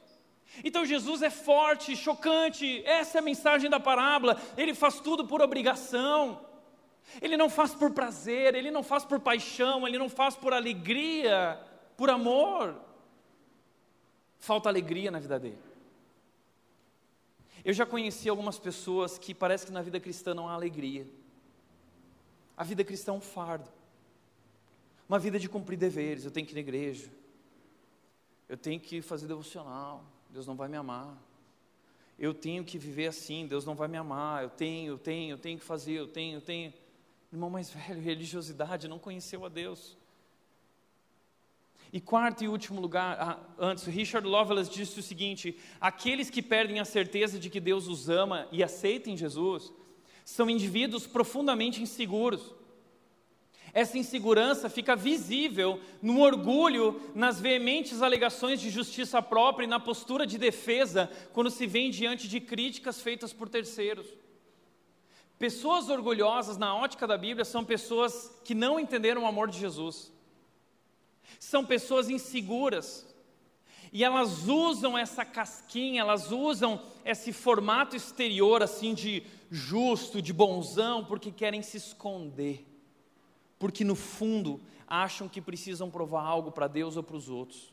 [0.64, 4.40] Então Jesus é forte, chocante, essa é a mensagem da parábola.
[4.56, 6.44] Ele faz tudo por obrigação.
[7.22, 11.58] Ele não faz por prazer, ele não faz por paixão, ele não faz por alegria,
[11.96, 12.74] por amor.
[14.38, 15.58] Falta alegria na vida dele.
[17.64, 21.06] Eu já conheci algumas pessoas que parece que na vida cristã não há alegria.
[22.56, 23.77] A vida cristã é um fardo
[25.08, 26.24] uma vida de cumprir deveres.
[26.24, 27.10] Eu tenho que ir na igreja,
[28.48, 31.16] eu tenho que fazer devocional, Deus não vai me amar.
[32.18, 34.42] Eu tenho que viver assim, Deus não vai me amar.
[34.42, 36.72] Eu tenho, eu tenho, eu tenho que fazer, eu tenho, eu tenho.
[37.32, 39.96] Irmão mais velho, religiosidade, não conheceu a Deus.
[41.92, 46.80] E quarto e último lugar, ah, antes, Richard Lovelace disse o seguinte: aqueles que perdem
[46.80, 49.72] a certeza de que Deus os ama e aceitam Jesus,
[50.24, 52.52] são indivíduos profundamente inseguros.
[53.78, 60.26] Essa insegurança fica visível no orgulho, nas veementes alegações de justiça própria e na postura
[60.26, 64.08] de defesa quando se vem diante de críticas feitas por terceiros.
[65.38, 70.12] Pessoas orgulhosas, na ótica da Bíblia, são pessoas que não entenderam o amor de Jesus.
[71.38, 73.06] São pessoas inseguras.
[73.92, 81.04] E elas usam essa casquinha, elas usam esse formato exterior assim de justo, de bonzão,
[81.04, 82.67] porque querem se esconder
[83.58, 87.72] porque no fundo acham que precisam provar algo para Deus ou para os outros.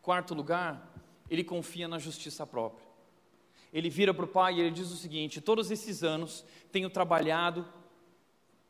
[0.00, 0.92] Quarto lugar,
[1.30, 2.86] ele confia na justiça própria.
[3.72, 7.66] Ele vira para o pai e ele diz o seguinte: todos esses anos tenho trabalhado,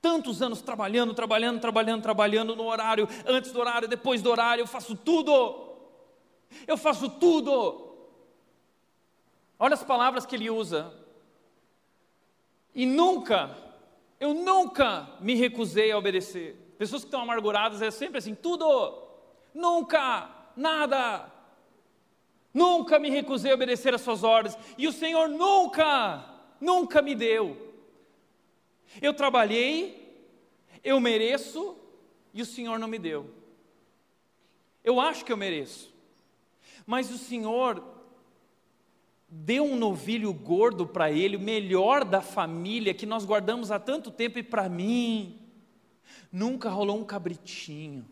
[0.01, 4.67] tantos anos trabalhando, trabalhando, trabalhando, trabalhando no horário, antes do horário, depois do horário, eu
[4.67, 5.71] faço tudo.
[6.67, 7.91] Eu faço tudo.
[9.59, 10.93] Olha as palavras que ele usa.
[12.75, 13.57] E nunca
[14.23, 16.55] eu nunca me recusei a obedecer.
[16.79, 19.03] Pessoas que estão amarguradas é sempre assim: tudo,
[19.53, 21.29] nunca, nada.
[22.55, 24.57] Nunca me recusei a obedecer às suas ordens.
[24.79, 26.25] E o Senhor nunca,
[26.61, 27.75] nunca me deu.
[29.01, 30.25] Eu trabalhei,
[30.85, 31.77] eu mereço,
[32.33, 33.29] e o Senhor não me deu.
[34.85, 35.93] Eu acho que eu mereço.
[36.87, 37.83] Mas o Senhor
[39.35, 44.11] deu um novilho gordo para ele, o melhor da família que nós guardamos há tanto
[44.11, 45.41] tempo e para mim
[46.31, 48.07] nunca rolou um cabritinho.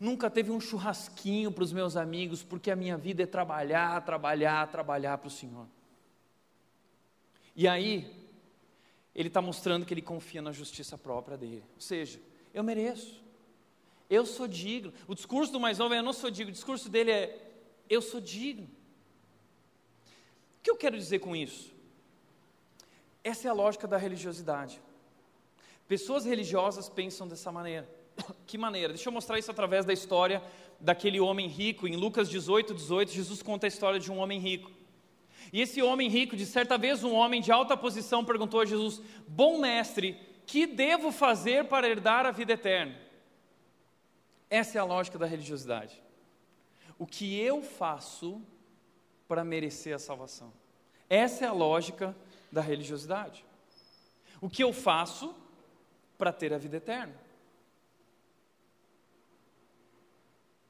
[0.00, 4.66] Nunca teve um churrasquinho para os meus amigos, porque a minha vida é trabalhar, trabalhar,
[4.66, 5.68] trabalhar para o Senhor.
[7.54, 8.10] E aí,
[9.14, 11.62] ele está mostrando que ele confia na justiça própria dele.
[11.76, 12.20] Ou seja,
[12.52, 13.22] eu mereço,
[14.10, 14.92] eu sou digno.
[15.06, 16.50] O discurso do mais novo é: eu não sou digno.
[16.50, 17.52] O discurso dele é:
[17.88, 18.68] eu sou digno.
[20.64, 21.70] Que eu quero dizer com isso?
[23.22, 24.80] Essa é a lógica da religiosidade.
[25.86, 27.86] Pessoas religiosas pensam dessa maneira.
[28.46, 28.94] Que maneira?
[28.94, 30.42] Deixa eu mostrar isso através da história
[30.80, 31.86] daquele homem rico.
[31.86, 34.70] Em Lucas 18, 18, Jesus conta a história de um homem rico.
[35.52, 39.02] E esse homem rico, de certa vez, um homem de alta posição, perguntou a Jesus:
[39.28, 42.98] Bom mestre, que devo fazer para herdar a vida eterna?
[44.48, 46.02] Essa é a lógica da religiosidade.
[46.98, 48.40] O que eu faço
[49.26, 50.52] para merecer a salvação?
[51.08, 52.16] Essa é a lógica
[52.50, 53.44] da religiosidade.
[54.40, 55.34] O que eu faço
[56.18, 57.14] para ter a vida eterna?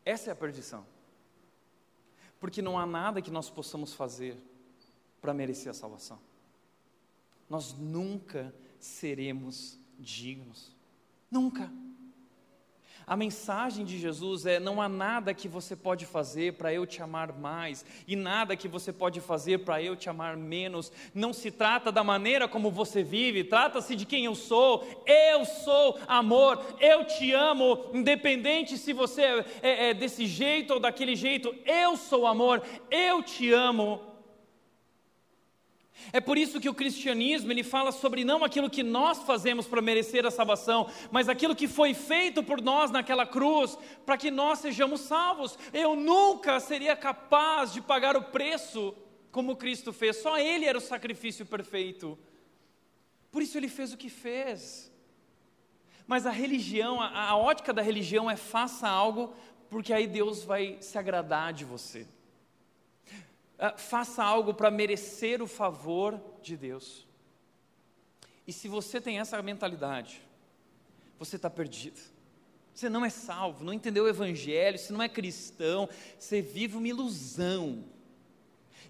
[0.05, 0.87] Essa é a perdição.
[2.39, 4.37] Porque não há nada que nós possamos fazer
[5.21, 6.21] para merecer a salvação.
[7.49, 10.75] Nós nunca seremos dignos.
[11.31, 11.73] Nunca.
[13.07, 17.03] A mensagem de Jesus é: não há nada que você pode fazer para eu te
[17.03, 20.91] amar mais, e nada que você pode fazer para eu te amar menos.
[21.15, 25.05] Não se trata da maneira como você vive, trata-se de quem eu sou.
[25.07, 30.81] Eu sou amor, eu te amo, independente se você é, é, é desse jeito ou
[30.81, 31.55] daquele jeito.
[31.67, 34.14] Eu sou amor, eu te amo.
[36.13, 39.81] É por isso que o cristianismo ele fala sobre não aquilo que nós fazemos para
[39.81, 44.59] merecer a salvação, mas aquilo que foi feito por nós naquela cruz para que nós
[44.59, 45.59] sejamos salvos.
[45.73, 48.95] Eu nunca seria capaz de pagar o preço
[49.31, 50.17] como Cristo fez.
[50.17, 52.19] Só ele era o sacrifício perfeito.
[53.31, 54.93] Por isso ele fez o que fez.
[56.07, 59.35] Mas a religião, a, a ótica da religião é faça algo
[59.71, 62.07] porque aí Deus vai se agradar de você.
[63.59, 67.07] Ah, faça algo para merecer o favor de Deus.
[68.47, 70.21] E se você tem essa mentalidade,
[71.19, 72.01] você está perdido.
[72.75, 75.89] Você não é salvo, não entendeu o Evangelho, você não é cristão,
[76.19, 77.85] você vive uma ilusão.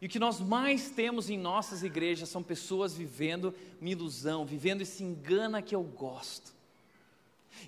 [0.00, 4.80] E o que nós mais temos em nossas igrejas são pessoas vivendo uma ilusão, vivendo
[4.80, 6.52] esse engana que eu gosto.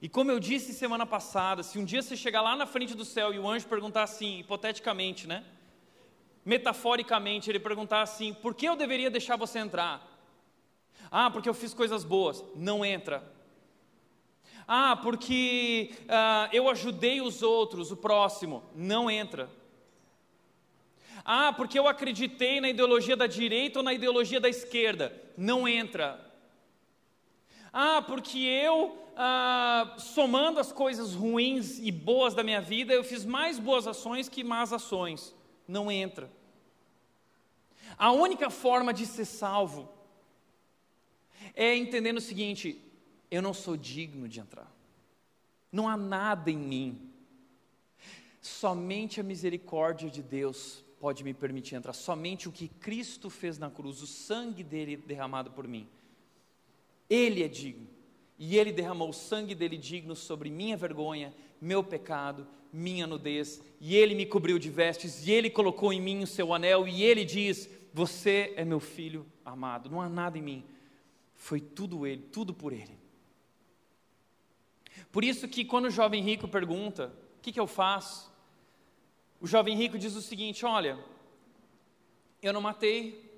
[0.00, 3.04] E como eu disse semana passada, se um dia você chegar lá na frente do
[3.04, 5.44] céu e o anjo perguntar assim, hipoteticamente, né?
[6.46, 10.16] Metaforicamente, ele perguntar assim: por que eu deveria deixar você entrar?
[11.10, 12.42] Ah, porque eu fiz coisas boas.
[12.54, 13.34] Não entra.
[14.66, 18.62] Ah, porque ah, eu ajudei os outros, o próximo.
[18.74, 19.50] Não entra.
[21.24, 25.12] Ah, porque eu acreditei na ideologia da direita ou na ideologia da esquerda.
[25.36, 26.24] Não entra.
[27.72, 33.24] Ah, porque eu, ah, somando as coisas ruins e boas da minha vida, eu fiz
[33.24, 35.35] mais boas ações que más ações
[35.66, 36.30] não entra.
[37.98, 39.88] A única forma de ser salvo
[41.54, 42.80] é entendendo o seguinte:
[43.30, 44.70] eu não sou digno de entrar.
[45.70, 47.12] Não há nada em mim.
[48.40, 51.92] Somente a misericórdia de Deus pode me permitir entrar.
[51.92, 55.88] Somente o que Cristo fez na cruz, o sangue dele derramado por mim.
[57.08, 57.95] Ele é digno.
[58.38, 63.96] E ele derramou o sangue dele digno sobre minha vergonha, meu pecado, minha nudez, e
[63.96, 67.24] ele me cobriu de vestes, e ele colocou em mim o seu anel, e ele
[67.24, 70.64] diz: Você é meu filho amado, não há nada em mim,
[71.34, 72.98] foi tudo ele, tudo por ele.
[75.10, 78.30] Por isso que quando o jovem rico pergunta: O que, que eu faço?
[79.40, 80.98] O jovem rico diz o seguinte: Olha,
[82.42, 83.30] eu não matei,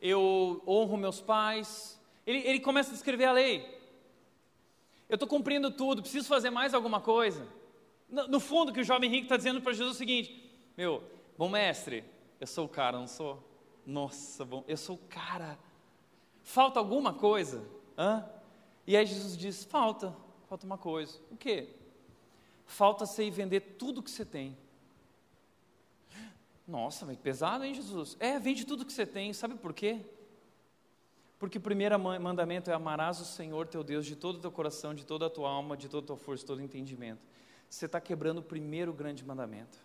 [0.00, 2.00] eu honro meus pais.
[2.26, 3.77] Ele, ele começa a descrever a lei.
[5.08, 7.46] Eu estou cumprindo tudo, preciso fazer mais alguma coisa.
[8.08, 11.02] No, no fundo, que o jovem rico está dizendo para Jesus é o seguinte: Meu,
[11.36, 12.04] bom mestre,
[12.40, 13.42] eu sou o cara, não sou?
[13.86, 15.58] Nossa, bom, eu sou o cara.
[16.42, 17.66] Falta alguma coisa?
[17.96, 18.28] Hã?
[18.86, 20.14] E aí Jesus diz: Falta,
[20.46, 21.18] falta uma coisa.
[21.30, 21.74] O quê?
[22.66, 24.56] Falta você ir vender tudo que você tem.
[26.66, 28.14] Nossa, mas pesado, hein, Jesus?
[28.20, 29.32] É, vende tudo que você tem.
[29.32, 30.04] Sabe por quê?
[31.38, 34.94] Porque o primeiro mandamento é amarás o Senhor teu Deus de todo o teu coração,
[34.94, 37.20] de toda a tua alma, de toda a tua força, todo o entendimento
[37.68, 39.78] você está quebrando o primeiro grande mandamento,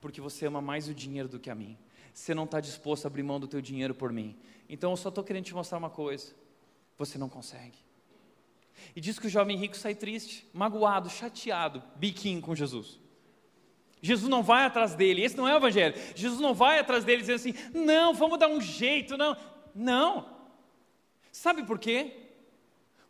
[0.00, 1.76] porque você ama mais o dinheiro do que a mim.
[2.12, 4.36] Você não está disposto a abrir mão do teu dinheiro por mim.
[4.68, 6.34] Então eu só estou querendo te mostrar uma coisa:
[6.96, 7.78] você não consegue.
[8.94, 12.98] E diz que o jovem rico sai triste, magoado, chateado, biquinho com Jesus.
[14.00, 15.94] Jesus não vai atrás dele, esse não é o evangelho.
[16.14, 19.36] Jesus não vai atrás dele dizendo assim: "Não, vamos dar um jeito", não.
[19.74, 20.35] Não.
[21.36, 22.12] Sabe por quê?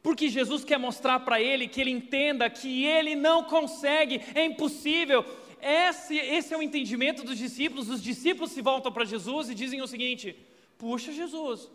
[0.03, 5.25] Porque Jesus quer mostrar para ele que ele entenda que ele não consegue, é impossível.
[5.63, 7.89] Esse, esse é o entendimento dos discípulos.
[7.89, 10.37] Os discípulos se voltam para Jesus e dizem o seguinte:
[10.77, 11.71] Puxa, Jesus,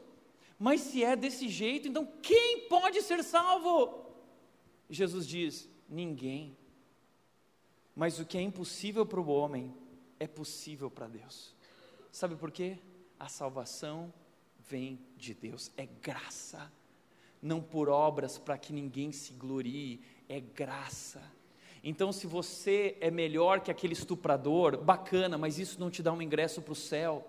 [0.60, 4.12] mas se é desse jeito, então quem pode ser salvo?
[4.90, 6.58] Jesus diz: Ninguém.
[7.96, 9.74] Mas o que é impossível para o homem
[10.20, 11.56] é possível para Deus.
[12.12, 12.78] Sabe por quê?
[13.18, 14.14] A salvação
[14.72, 16.72] vem de Deus, é graça,
[17.42, 20.00] não por obras para que ninguém se glorie,
[20.30, 21.22] é graça.
[21.84, 26.22] Então, se você é melhor que aquele estuprador, bacana, mas isso não te dá um
[26.22, 27.28] ingresso para o céu.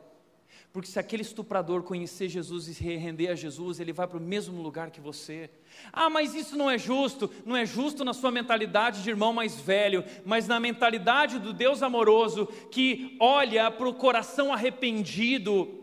[0.72, 4.20] Porque se aquele estuprador conhecer Jesus e se render a Jesus, ele vai para o
[4.20, 5.50] mesmo lugar que você.
[5.92, 7.30] Ah, mas isso não é justo.
[7.44, 11.82] Não é justo na sua mentalidade de irmão mais velho, mas na mentalidade do Deus
[11.82, 15.81] amoroso que olha para o coração arrependido.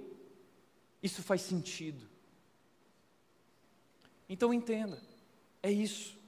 [1.02, 2.08] Isso faz sentido.
[4.28, 5.02] Então entenda,
[5.64, 6.20] é isso.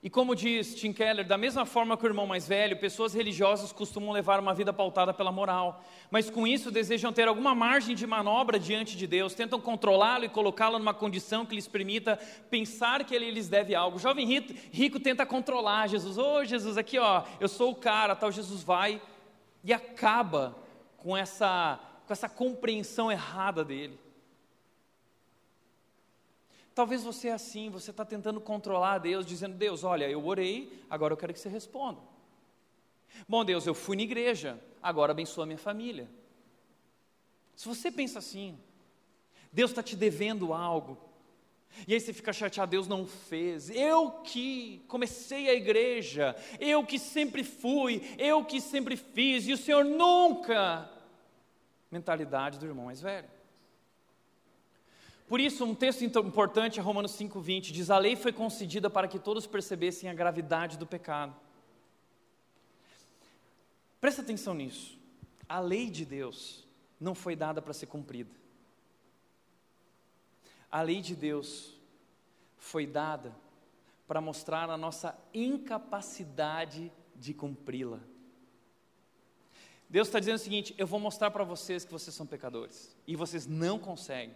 [0.00, 3.72] E como diz Tim Keller, da mesma forma que o irmão mais velho, pessoas religiosas
[3.72, 8.06] costumam levar uma vida pautada pela moral, mas com isso desejam ter alguma margem de
[8.06, 12.16] manobra diante de Deus, tentam controlá-lo e colocá-lo numa condição que lhes permita
[12.48, 13.96] pensar que ele lhes deve algo.
[13.96, 17.76] O jovem rico, rico tenta controlar Jesus, ô oh, Jesus, aqui ó, eu sou o
[17.76, 18.30] cara, tal.
[18.30, 19.02] Jesus vai
[19.64, 20.56] e acaba
[20.96, 23.98] com essa, com essa compreensão errada dele.
[26.74, 31.12] Talvez você é assim, você está tentando controlar Deus, dizendo: Deus, olha, eu orei, agora
[31.12, 32.00] eu quero que você responda.
[33.28, 36.08] Bom, Deus, eu fui na igreja, agora abençoa minha família.
[37.54, 38.58] Se você pensa assim,
[39.52, 40.96] Deus está te devendo algo,
[41.86, 43.68] e aí você fica chateado, Deus não fez.
[43.68, 49.58] Eu que comecei a igreja, eu que sempre fui, eu que sempre fiz, e o
[49.58, 50.90] Senhor nunca.
[51.90, 53.28] Mentalidade do irmão mais velho.
[55.28, 59.18] Por isso, um texto importante é Romanos 5,20: diz: A lei foi concedida para que
[59.18, 61.36] todos percebessem a gravidade do pecado.
[64.00, 64.98] Presta atenção nisso.
[65.48, 66.66] A lei de Deus
[67.00, 68.30] não foi dada para ser cumprida.
[70.70, 71.74] A lei de Deus
[72.56, 73.34] foi dada
[74.06, 78.00] para mostrar a nossa incapacidade de cumpri-la.
[79.88, 83.16] Deus está dizendo o seguinte: eu vou mostrar para vocês que vocês são pecadores e
[83.16, 84.34] vocês não conseguem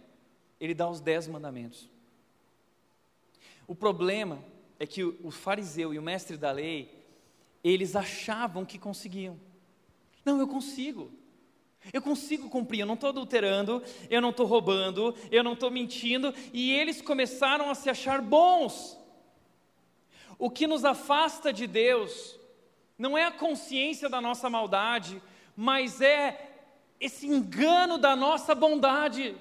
[0.63, 1.89] ele dá os dez mandamentos.
[3.67, 4.39] O problema
[4.79, 6.89] é que o, fariseu e o mestre da lei,
[7.61, 9.37] eles achavam que conseguiam.
[10.23, 11.11] Não, eu consigo.
[11.91, 16.33] Eu consigo cumprir, eu não estou adulterando, eu não estou roubando, eu não estou mentindo,
[16.53, 18.97] e eles começaram a se achar bons.
[20.39, 22.39] O que nos afasta de Deus
[22.97, 25.21] não é a consciência da nossa maldade,
[25.55, 26.51] mas é
[26.99, 29.35] esse engano da nossa bondade.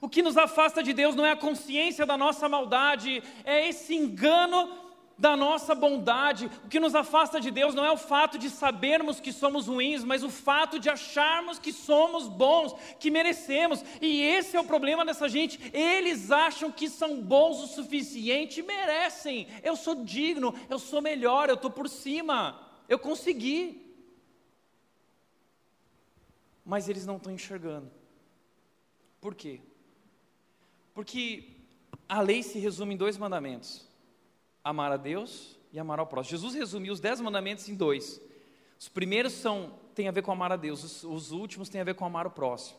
[0.00, 3.94] O que nos afasta de Deus não é a consciência da nossa maldade, é esse
[3.94, 4.86] engano
[5.18, 6.50] da nossa bondade.
[6.64, 10.04] O que nos afasta de Deus não é o fato de sabermos que somos ruins,
[10.04, 13.82] mas o fato de acharmos que somos bons, que merecemos.
[14.00, 15.58] E esse é o problema dessa gente.
[15.72, 19.46] Eles acham que são bons o suficiente merecem.
[19.62, 23.85] Eu sou digno, eu sou melhor, eu estou por cima, eu consegui.
[26.66, 27.88] Mas eles não estão enxergando.
[29.20, 29.60] Por quê?
[30.92, 31.52] Porque
[32.08, 33.88] a lei se resume em dois mandamentos:
[34.64, 36.36] amar a Deus e amar ao próximo.
[36.36, 38.20] Jesus resumiu os dez mandamentos em dois.
[38.78, 41.84] Os primeiros são têm a ver com amar a Deus, os, os últimos têm a
[41.84, 42.78] ver com amar o próximo.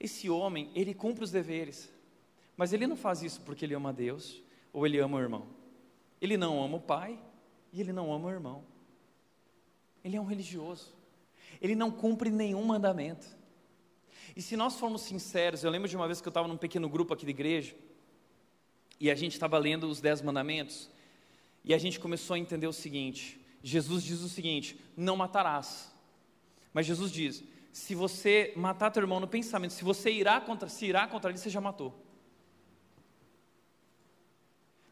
[0.00, 1.92] Esse homem, ele cumpre os deveres,
[2.56, 4.40] mas ele não faz isso porque ele ama a Deus
[4.72, 5.46] ou ele ama o irmão.
[6.20, 7.18] Ele não ama o pai
[7.72, 8.64] e ele não ama o irmão.
[10.02, 10.97] Ele é um religioso.
[11.60, 13.26] Ele não cumpre nenhum mandamento.
[14.36, 16.88] E se nós formos sinceros, eu lembro de uma vez que eu estava num pequeno
[16.88, 17.74] grupo aqui da igreja,
[19.00, 20.90] e a gente estava lendo os Dez Mandamentos,
[21.64, 25.92] e a gente começou a entender o seguinte: Jesus diz o seguinte, não matarás.
[26.72, 27.42] Mas Jesus diz:
[27.72, 31.38] se você matar teu irmão no pensamento, se você irá contra, se irá contra ele,
[31.38, 31.94] você já matou.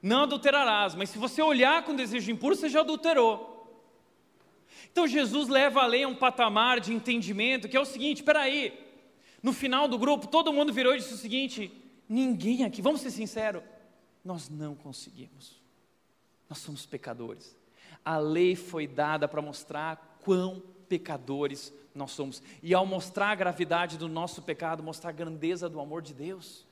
[0.03, 3.56] Não adulterarás, mas se você olhar com desejo impuro, você já adulterou.
[4.91, 8.41] Então Jesus leva a lei a um patamar de entendimento que é o seguinte: espera
[8.41, 8.79] aí,
[9.43, 11.73] no final do grupo, todo mundo virou e disse o seguinte:
[12.09, 13.63] ninguém aqui, vamos ser sinceros,
[14.25, 15.61] nós não conseguimos.
[16.49, 17.57] Nós somos pecadores.
[18.05, 22.43] A lei foi dada para mostrar quão pecadores nós somos.
[22.63, 26.66] E ao mostrar a gravidade do nosso pecado, mostrar a grandeza do amor de Deus.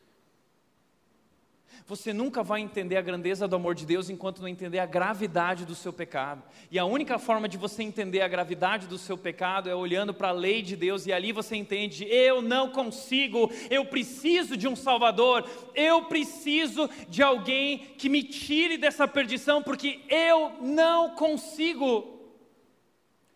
[1.87, 5.65] Você nunca vai entender a grandeza do amor de Deus enquanto não entender a gravidade
[5.65, 6.43] do seu pecado.
[6.71, 10.29] E a única forma de você entender a gravidade do seu pecado é olhando para
[10.29, 14.75] a lei de Deus e ali você entende: eu não consigo, eu preciso de um
[14.75, 22.13] Salvador, eu preciso de alguém que me tire dessa perdição, porque eu não consigo.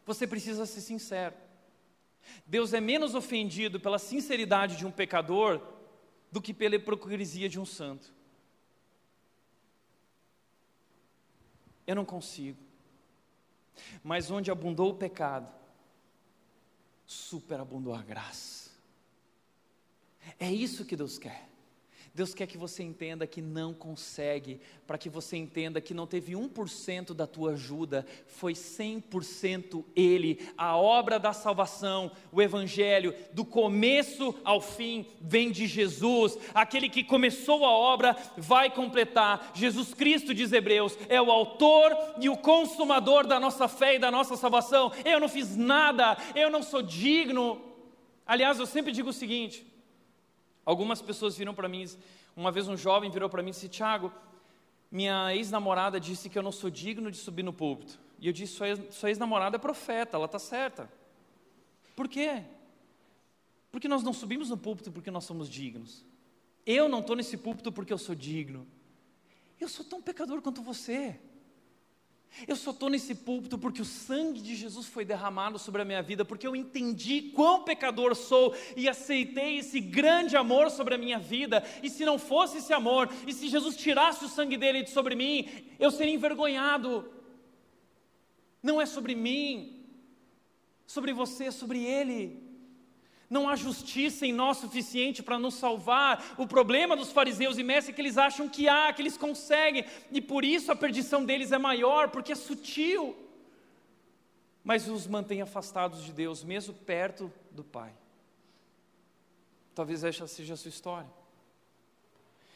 [0.07, 1.34] Você precisa ser sincero.
[2.47, 5.61] Deus é menos ofendido pela sinceridade de um pecador
[6.30, 8.18] do que pela hipocrisia de um santo.
[11.89, 12.59] Eu não consigo.
[14.05, 15.51] Mas onde abundou o pecado,
[17.07, 18.72] superabundou a graça.
[20.39, 21.47] É isso que Deus quer.
[22.19, 26.33] Deus quer que você entenda que não consegue, para que você entenda que não teve
[26.33, 30.45] 1% da tua ajuda, foi 100% Ele.
[30.59, 36.37] A obra da salvação, o Evangelho, do começo ao fim, vem de Jesus.
[36.53, 39.53] Aquele que começou a obra vai completar.
[39.55, 44.11] Jesus Cristo, diz Hebreus, é o autor e o consumador da nossa fé e da
[44.11, 44.91] nossa salvação.
[45.05, 47.62] Eu não fiz nada, eu não sou digno.
[48.27, 49.64] Aliás, eu sempre digo o seguinte:
[50.69, 51.87] Algumas pessoas viram para mim,
[52.37, 54.12] uma vez um jovem virou para mim e disse: Tiago,
[54.91, 57.99] minha ex-namorada disse que eu não sou digno de subir no púlpito.
[58.21, 58.59] E eu disse:
[58.91, 60.93] sua ex-namorada é profeta, ela está certa.
[61.97, 62.45] Por quê?
[63.73, 66.05] Porque nós não subimos no púlpito porque nós somos dignos.
[66.66, 68.66] Eu não estou nesse púlpito porque eu sou digno.
[69.59, 71.19] Eu sou tão pecador quanto você.
[72.47, 76.03] Eu só estou nesse púlpito porque o sangue de Jesus foi derramado sobre a minha
[76.03, 81.18] vida, porque eu entendi quão pecador sou e aceitei esse grande amor sobre a minha
[81.18, 81.64] vida.
[81.83, 85.14] E se não fosse esse amor, e se Jesus tirasse o sangue dele de sobre
[85.14, 85.49] mim,
[85.79, 87.11] eu seria envergonhado.
[88.62, 89.85] Não é sobre mim,
[90.87, 92.47] sobre você, é sobre Ele.
[93.31, 96.35] Não há justiça em nós suficiente para nos salvar.
[96.39, 99.85] O problema dos fariseus e mestres é que eles acham que há, que eles conseguem,
[100.11, 103.16] e por isso a perdição deles é maior, porque é sutil.
[104.64, 107.93] Mas os mantém afastados de Deus, mesmo perto do Pai.
[109.74, 111.09] Talvez essa seja a sua história.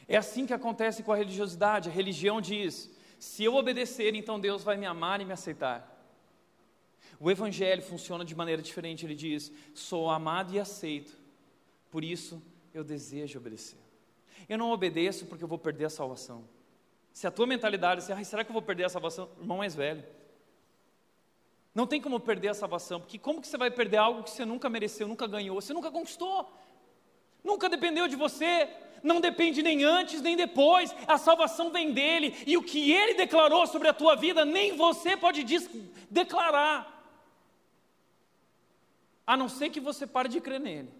[0.08, 1.88] É assim que acontece com a religiosidade.
[1.88, 5.91] A religião diz: se eu obedecer, então Deus vai me amar e me aceitar.
[7.22, 9.06] O Evangelho funciona de maneira diferente.
[9.06, 11.16] Ele diz: sou amado e aceito,
[11.88, 12.42] por isso
[12.74, 13.78] eu desejo obedecer.
[14.48, 16.42] Eu não obedeço porque eu vou perder a salvação.
[17.12, 19.30] Se a tua mentalidade é, será que eu vou perder a salvação?
[19.38, 20.04] Irmão mais velho.
[21.72, 24.44] Não tem como perder a salvação, porque como que você vai perder algo que você
[24.44, 26.52] nunca mereceu, nunca ganhou, você nunca conquistou?
[27.44, 28.68] Nunca dependeu de você,
[29.00, 33.66] não depende nem antes nem depois, a salvação vem dele, e o que ele declarou
[33.66, 35.44] sobre a tua vida, nem você pode
[36.10, 36.91] declarar
[39.26, 40.92] a não ser que você pare de crer nele,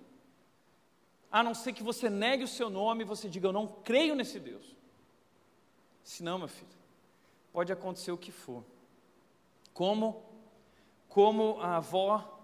[1.31, 4.15] a não ser que você negue o seu nome e você diga: Eu não creio
[4.15, 4.65] nesse Deus.
[6.05, 6.71] Senão, meu filho,
[7.53, 8.65] pode acontecer o que for.
[9.73, 10.23] Como,
[11.09, 12.41] como a avó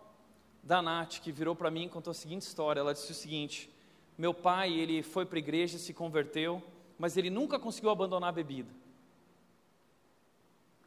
[0.63, 3.71] da Nath, que virou para mim e contou a seguinte história: ela disse o seguinte,
[4.17, 6.63] meu pai, ele foi para a igreja, se converteu,
[6.99, 8.71] mas ele nunca conseguiu abandonar a bebida.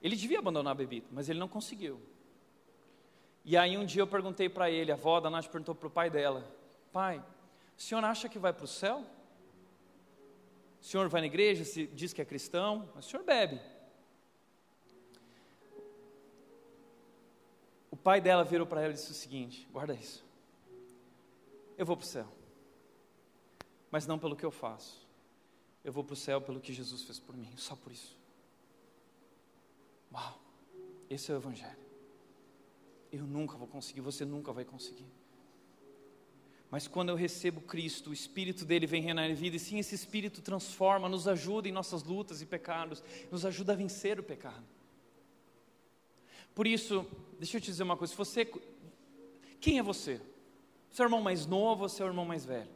[0.02, 2.00] Ele devia abandonar a bebida, mas ele não conseguiu.
[3.44, 5.92] E aí um dia eu perguntei para ele, a avó da Nath perguntou para o
[5.92, 6.46] pai dela:
[6.92, 7.24] Pai,
[7.78, 9.06] o senhor acha que vai para o céu?
[10.80, 13.60] O senhor vai na igreja, se diz que é cristão, mas o senhor bebe.
[17.90, 20.24] O pai dela virou para ela e disse o seguinte: guarda isso.
[21.78, 22.28] Eu vou para o céu,
[23.90, 25.08] mas não pelo que eu faço.
[25.84, 28.16] Eu vou para o céu pelo que Jesus fez por mim, só por isso.
[30.14, 30.40] Uau,
[31.10, 31.91] esse é o Evangelho.
[33.12, 35.06] Eu nunca vou conseguir, você nunca vai conseguir.
[36.70, 39.94] Mas quando eu recebo Cristo, o Espírito dele vem reinar em vida, e sim, esse
[39.94, 44.64] Espírito transforma, nos ajuda em nossas lutas e pecados, nos ajuda a vencer o pecado.
[46.56, 47.06] Por isso,
[47.38, 48.50] deixa eu te dizer uma coisa: você,
[49.60, 50.22] quem é você?
[50.90, 52.70] Você é o irmão mais novo ou você é o irmão mais velho?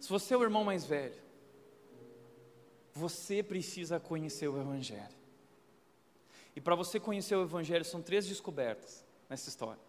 [0.00, 1.14] Se você é o irmão mais velho,
[2.92, 5.14] você precisa conhecer o Evangelho.
[6.56, 9.80] E para você conhecer o Evangelho, são três descobertas nessa história.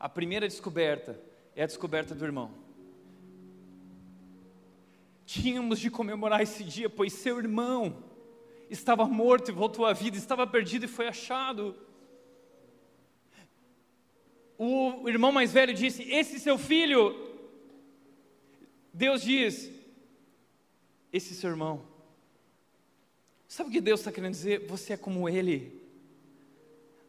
[0.00, 1.18] A primeira descoberta
[1.54, 2.52] é a descoberta do irmão.
[5.24, 8.02] Tínhamos de comemorar esse dia, pois seu irmão
[8.68, 11.76] estava morto e voltou à vida, estava perdido e foi achado.
[14.58, 17.30] O irmão mais velho disse: Esse seu filho.
[18.92, 19.70] Deus diz:
[21.12, 21.86] Esse seu irmão.
[23.46, 24.66] Sabe o que Deus está querendo dizer?
[24.66, 25.81] Você é como ele.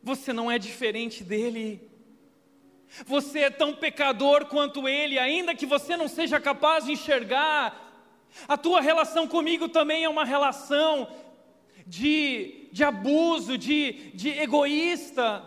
[0.04, 1.90] Você não é diferente dele.
[3.06, 7.80] Você é tão pecador quanto ele, ainda que você não seja capaz de enxergar.
[8.48, 11.08] A tua relação comigo também é uma relação
[11.88, 15.44] de, de abuso, de, de egoísta.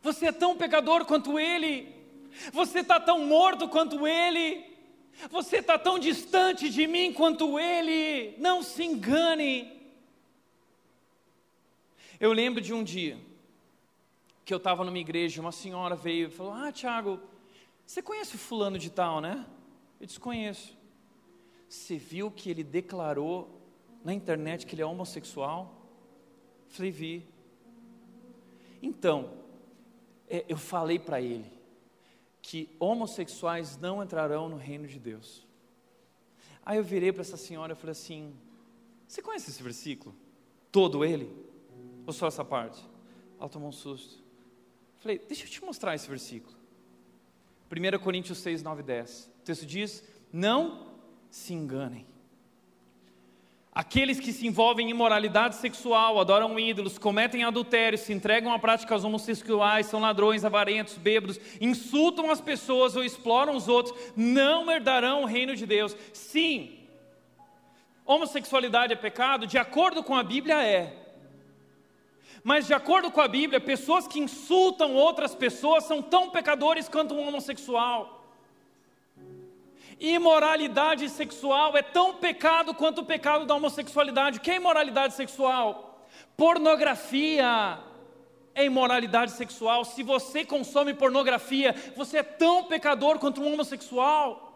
[0.00, 1.92] Você é tão pecador quanto ele.
[2.52, 4.64] Você está tão morto quanto ele.
[5.28, 8.34] Você está tão distante de mim quanto ele.
[8.38, 9.79] Não se engane.
[12.20, 13.18] Eu lembro de um dia
[14.44, 17.18] que eu estava numa igreja, uma senhora veio e falou: Ah, Tiago,
[17.86, 19.46] você conhece o fulano de tal, né?
[19.98, 20.76] Eu desconheço.
[21.66, 23.58] Você viu que ele declarou
[24.04, 25.74] na internet que ele é homossexual?
[26.68, 27.26] Falei, vi.
[28.82, 29.32] Então,
[30.28, 31.50] é, eu falei para ele
[32.42, 35.46] que homossexuais não entrarão no reino de Deus.
[36.66, 38.36] Aí eu virei para essa senhora e falei assim:
[39.08, 40.14] Você conhece esse versículo?
[40.70, 41.48] Todo ele?
[42.06, 42.80] Ou só essa parte?
[43.38, 44.22] Ela tomou um susto.
[44.98, 46.54] Falei: Deixa eu te mostrar esse versículo.
[47.70, 49.30] 1 Coríntios 6, 9 e 10.
[49.40, 50.86] O texto diz: Não
[51.30, 52.06] se enganem.
[53.72, 59.04] Aqueles que se envolvem em imoralidade sexual, adoram ídolos, cometem adultério, se entregam a práticas
[59.04, 65.26] homossexuais, são ladrões, avarentos, bêbados, insultam as pessoas ou exploram os outros, não herdarão o
[65.26, 65.96] reino de Deus.
[66.12, 66.80] Sim,
[68.04, 69.46] homossexualidade é pecado?
[69.46, 70.99] De acordo com a Bíblia, é.
[72.42, 77.14] Mas, de acordo com a Bíblia, pessoas que insultam outras pessoas são tão pecadores quanto
[77.14, 78.18] um homossexual.
[79.98, 84.38] Imoralidade sexual é tão pecado quanto o pecado da homossexualidade.
[84.38, 86.06] O que é imoralidade sexual?
[86.36, 87.78] Pornografia
[88.54, 89.84] é imoralidade sexual.
[89.84, 94.49] Se você consome pornografia, você é tão pecador quanto um homossexual.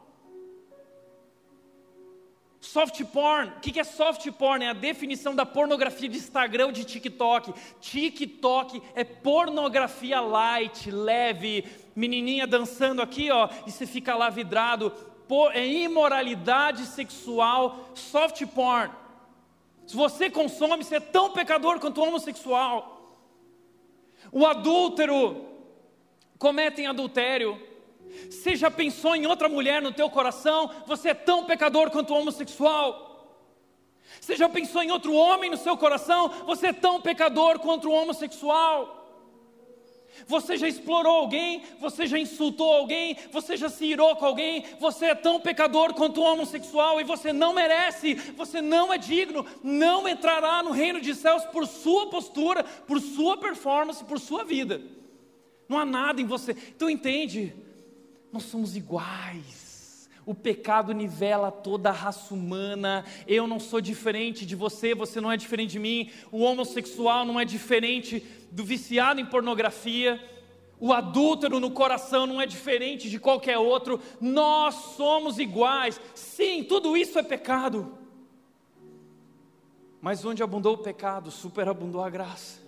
[2.65, 4.65] Soft porn, o que é soft porn?
[4.65, 7.53] É a definição da pornografia de Instagram ou de TikTok.
[7.79, 14.91] TikTok é pornografia light, leve, menininha dançando aqui, ó, e você fica lá vidrado
[15.53, 18.93] é imoralidade sexual, soft porn.
[19.87, 23.19] Se você consome, você é tão pecador quanto o homossexual.
[24.33, 25.45] O adúltero
[26.39, 27.74] cometem adultério.
[28.31, 30.71] Você já pensou em outra mulher no teu coração?
[30.87, 33.15] Você é tão pecador quanto o homossexual.
[34.21, 36.29] Você já pensou em outro homem no seu coração?
[36.47, 39.03] Você é tão pecador quanto o homossexual.
[40.27, 41.63] Você já explorou alguém?
[41.81, 43.17] Você já insultou alguém?
[43.33, 44.65] Você já se irou com alguém?
[44.79, 49.45] Você é tão pecador quanto um homossexual e você não merece, você não é digno,
[49.63, 54.81] não entrará no reino de céus por sua postura, por sua performance, por sua vida.
[55.69, 56.53] Não há nada em você.
[56.53, 57.53] Então entende?
[58.35, 60.11] Nós somos iguais.
[60.27, 63.05] O pecado nivela toda a raça humana.
[63.29, 66.11] Eu não sou diferente de você, você não é diferente de mim.
[66.33, 70.21] O homossexual não é diferente do viciado em pornografia.
[70.81, 74.01] O adúltero no coração não é diferente de qualquer outro.
[74.21, 76.01] Nós somos iguais.
[76.13, 77.97] Sim, tudo isso é pecado.
[80.01, 82.61] Mas onde abundou o pecado, superabundou a graça.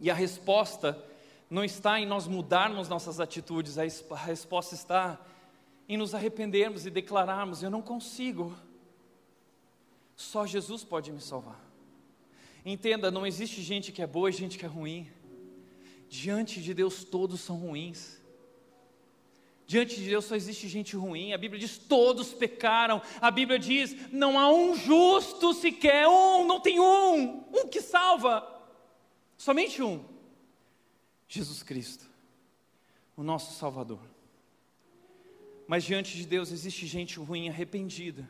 [0.00, 1.04] E a resposta
[1.52, 3.84] não está em nós mudarmos nossas atitudes, a
[4.16, 5.20] resposta está
[5.86, 8.56] em nos arrependermos e declararmos: Eu não consigo,
[10.16, 11.60] só Jesus pode me salvar.
[12.64, 15.06] Entenda, não existe gente que é boa e gente que é ruim.
[16.08, 18.18] Diante de Deus todos são ruins.
[19.66, 21.34] Diante de Deus só existe gente ruim.
[21.34, 23.02] A Bíblia diz: todos pecaram.
[23.20, 28.42] A Bíblia diz: não há um justo sequer, um, não tem um, um que salva.
[29.36, 30.11] Somente um:
[31.34, 32.04] Jesus Cristo,
[33.16, 34.02] o nosso Salvador.
[35.66, 38.28] Mas diante de Deus existe gente ruim arrependida.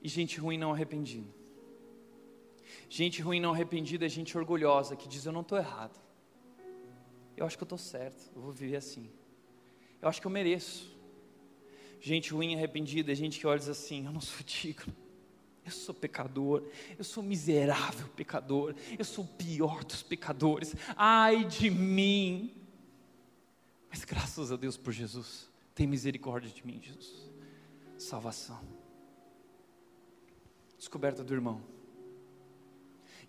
[0.00, 1.26] E gente ruim não arrependida.
[2.88, 6.00] Gente ruim não arrependida é gente orgulhosa que diz: Eu não estou errado.
[7.36, 8.30] Eu acho que eu estou certo.
[8.32, 9.10] Eu vou viver assim.
[10.00, 10.96] Eu acho que eu mereço.
[12.00, 14.94] Gente ruim arrependida é gente que olha e diz assim: Eu não sou digno.
[15.64, 16.62] Eu sou pecador,
[16.98, 20.74] eu sou miserável pecador, eu sou o pior dos pecadores.
[20.96, 22.54] Ai de mim,
[23.88, 25.48] mas graças a Deus por Jesus.
[25.74, 27.30] Tem misericórdia de mim, Jesus.
[27.96, 28.60] Salvação.
[30.76, 31.73] Descoberta do irmão.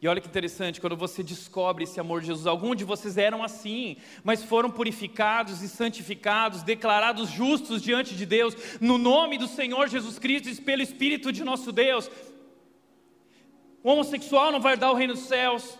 [0.06, 3.44] E olha que interessante, quando você descobre esse amor de Jesus, alguns de vocês eram
[3.44, 9.88] assim, mas foram purificados e santificados, declarados justos diante de Deus, no nome do Senhor
[9.88, 12.08] Jesus Cristo e pelo Espírito de nosso Deus.
[13.82, 15.76] O homossexual não vai dar o reino dos céus,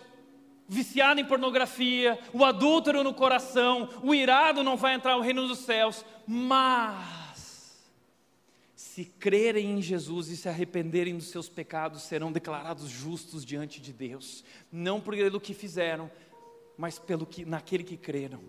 [0.66, 5.60] viciado em pornografia, o adúltero no coração, o irado não vai entrar no reino dos
[5.60, 7.25] céus, mas
[8.96, 13.92] se crerem em Jesus e se arrependerem dos seus pecados, serão declarados justos diante de
[13.92, 14.42] Deus,
[14.72, 16.10] não por pelo que fizeram,
[16.78, 18.40] mas pelo que naquele que creram.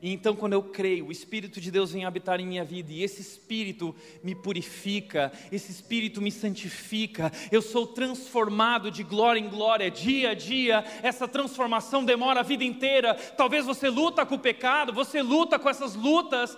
[0.00, 3.02] E então, quando eu creio, o Espírito de Deus vem habitar em minha vida, e
[3.02, 3.92] esse Espírito
[4.22, 10.34] me purifica, esse Espírito me santifica, eu sou transformado de glória em glória, dia a
[10.34, 13.14] dia, essa transformação demora a vida inteira.
[13.14, 16.56] Talvez você luta com o pecado, você luta com essas lutas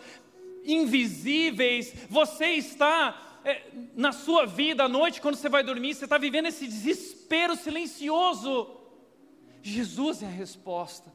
[0.66, 6.18] invisíveis, você está é, na sua vida à noite, quando você vai dormir, você está
[6.18, 8.76] vivendo esse desespero silencioso.
[9.62, 11.14] Jesus é a resposta.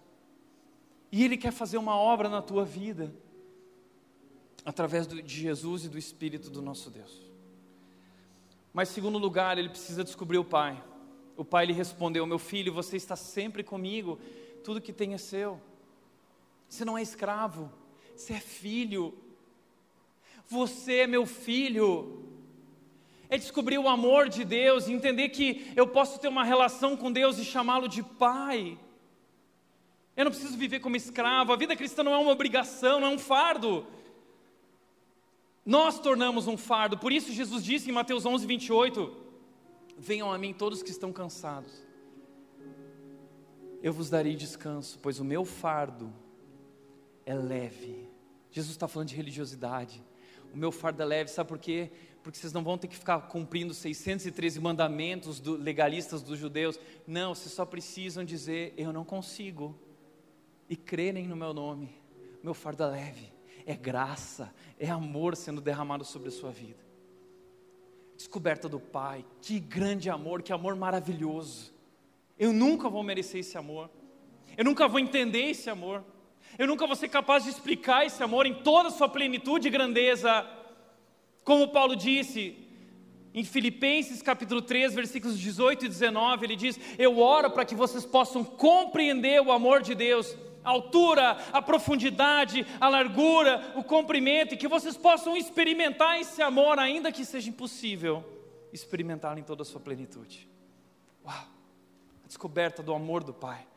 [1.12, 3.14] E Ele quer fazer uma obra na tua vida,
[4.64, 7.32] através do, de Jesus e do Espírito do nosso Deus.
[8.74, 10.82] Mas, segundo lugar, ele precisa descobrir o Pai.
[11.36, 14.18] O Pai lhe respondeu: Meu filho, você está sempre comigo,
[14.64, 15.60] tudo que tem é seu.
[16.70, 17.70] Você não é escravo,
[18.16, 19.14] você é filho.
[20.52, 22.28] Você é meu filho.
[23.30, 27.38] É descobrir o amor de Deus entender que eu posso ter uma relação com Deus
[27.38, 28.78] e chamá-lo de Pai.
[30.18, 31.54] Eu não preciso viver como escravo.
[31.54, 33.88] A vida cristã não é uma obrigação, não é um fardo.
[35.66, 36.98] Nós tornamos um fardo.
[36.98, 39.16] Por isso Jesus disse em Mateus 11, 28:
[39.98, 41.82] Venham a mim todos que estão cansados.
[43.82, 46.14] Eu vos darei descanso, pois o meu fardo
[47.26, 48.10] é leve.
[48.52, 50.04] Jesus está falando de religiosidade.
[50.54, 51.92] O meu fardo é leve, sabe por quê?
[52.24, 56.80] Porque vocês não vão ter que ficar cumprindo 613 mandamentos do, legalistas dos judeus.
[57.08, 59.76] Não, vocês só precisam dizer: Eu não consigo
[60.70, 61.94] e crerem no meu nome,
[62.42, 63.34] meu fardo é leve,
[63.66, 66.80] é graça, é amor sendo derramado sobre a sua vida.
[68.16, 71.74] Descoberta do Pai, que grande amor, que amor maravilhoso.
[72.38, 73.90] Eu nunca vou merecer esse amor,
[74.56, 76.06] eu nunca vou entender esse amor,
[76.58, 79.72] eu nunca vou ser capaz de explicar esse amor em toda a sua plenitude e
[79.72, 80.46] grandeza.
[81.44, 82.58] Como Paulo disse,
[83.34, 88.06] em Filipenses capítulo 3, versículos 18 e 19, ele diz: Eu oro para que vocês
[88.06, 94.58] possam compreender o amor de Deus a altura, a profundidade, a largura, o comprimento, e
[94.58, 98.24] que vocês possam experimentar esse amor, ainda que seja impossível
[98.72, 100.48] experimentá-lo em toda a sua plenitude.
[101.26, 101.46] Uau!
[102.24, 103.68] A descoberta do amor do Pai.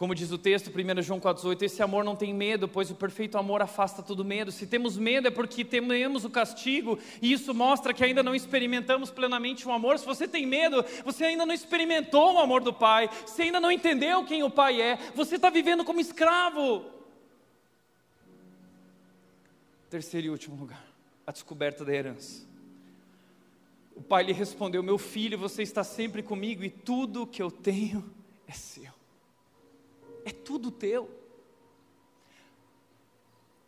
[0.00, 3.36] Como diz o texto, 1 João 4,8: Esse amor não tem medo, pois o perfeito
[3.36, 4.50] amor afasta todo medo.
[4.50, 9.10] Se temos medo é porque tememos o castigo, e isso mostra que ainda não experimentamos
[9.10, 9.98] plenamente o amor.
[9.98, 13.70] Se você tem medo, você ainda não experimentou o amor do Pai, você ainda não
[13.70, 16.86] entendeu quem o Pai é, você está vivendo como escravo.
[19.90, 20.82] Terceiro e último lugar,
[21.26, 22.48] a descoberta da herança.
[23.94, 28.10] O pai lhe respondeu: Meu filho, você está sempre comigo e tudo que eu tenho
[28.48, 28.99] é seu
[30.30, 31.10] é tudo teu.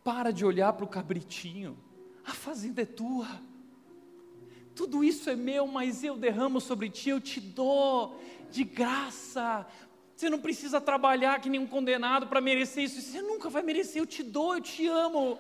[0.03, 1.79] Para de olhar para o cabritinho,
[2.25, 3.29] a fazenda é tua.
[4.75, 8.19] Tudo isso é meu, mas eu derramo sobre ti, eu te dou
[8.51, 9.67] de graça.
[10.17, 13.01] Você não precisa trabalhar que nenhum condenado para merecer isso.
[13.01, 15.39] Você nunca vai merecer, eu te dou, eu te amo.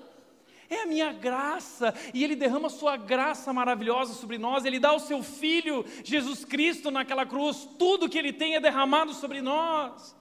[0.68, 4.94] É a minha graça, e Ele derrama a sua graça maravilhosa sobre nós, Ele dá
[4.94, 10.16] o seu Filho, Jesus Cristo, naquela cruz, tudo que Ele tem é derramado sobre nós.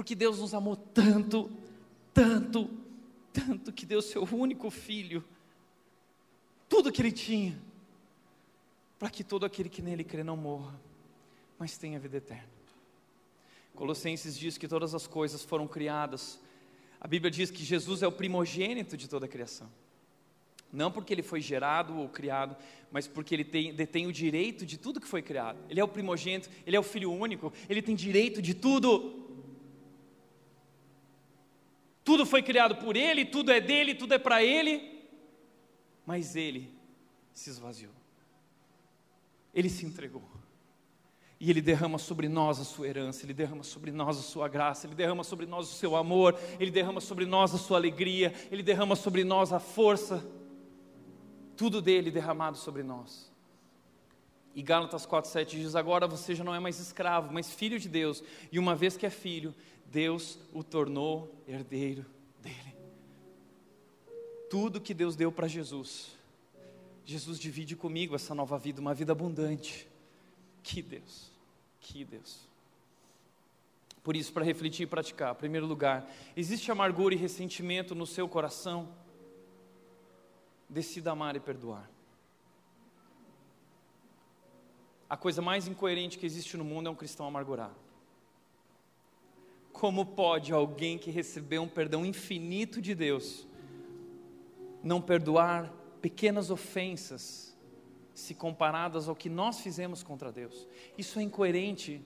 [0.00, 1.50] Porque Deus nos amou tanto,
[2.14, 2.70] tanto,
[3.34, 5.22] tanto, que deu seu único filho,
[6.70, 7.60] tudo que ele tinha,
[8.98, 10.74] para que todo aquele que nele crê não morra,
[11.58, 12.48] mas tenha vida eterna.
[13.74, 16.40] Colossenses diz que todas as coisas foram criadas.
[16.98, 19.70] A Bíblia diz que Jesus é o primogênito de toda a criação.
[20.72, 22.56] Não porque ele foi gerado ou criado,
[22.90, 25.58] mas porque ele tem, detém o direito de tudo que foi criado.
[25.68, 29.28] Ele é o primogênito, ele é o filho único, ele tem direito de tudo.
[32.10, 35.00] Tudo foi criado por Ele, tudo é dele, tudo é para Ele,
[36.04, 36.68] mas Ele
[37.32, 37.92] se esvaziou,
[39.54, 40.28] Ele se entregou.
[41.38, 44.88] E Ele derrama sobre nós a sua herança, Ele derrama sobre nós a sua graça,
[44.88, 48.64] Ele derrama sobre nós o seu amor, Ele derrama sobre nós a sua alegria, Ele
[48.64, 50.28] derrama sobre nós a força,
[51.56, 53.29] tudo dele derramado sobre nós.
[54.54, 58.22] E Gálatas 4,7 diz: Agora você já não é mais escravo, mas filho de Deus,
[58.50, 59.54] e uma vez que é filho,
[59.86, 62.04] Deus o tornou herdeiro
[62.40, 62.76] dele.
[64.48, 66.08] Tudo que Deus deu para Jesus,
[67.04, 69.88] Jesus divide comigo essa nova vida, uma vida abundante.
[70.62, 71.30] Que Deus,
[71.80, 72.48] que Deus.
[74.02, 78.28] Por isso, para refletir e praticar, em primeiro lugar, existe amargura e ressentimento no seu
[78.28, 78.88] coração?
[80.68, 81.88] Decida amar e perdoar.
[85.10, 87.74] A coisa mais incoerente que existe no mundo é um cristão amargurado.
[89.72, 93.44] Como pode alguém que recebeu um perdão infinito de Deus
[94.84, 97.58] não perdoar pequenas ofensas
[98.14, 100.68] se comparadas ao que nós fizemos contra Deus?
[100.96, 102.00] Isso é incoerente.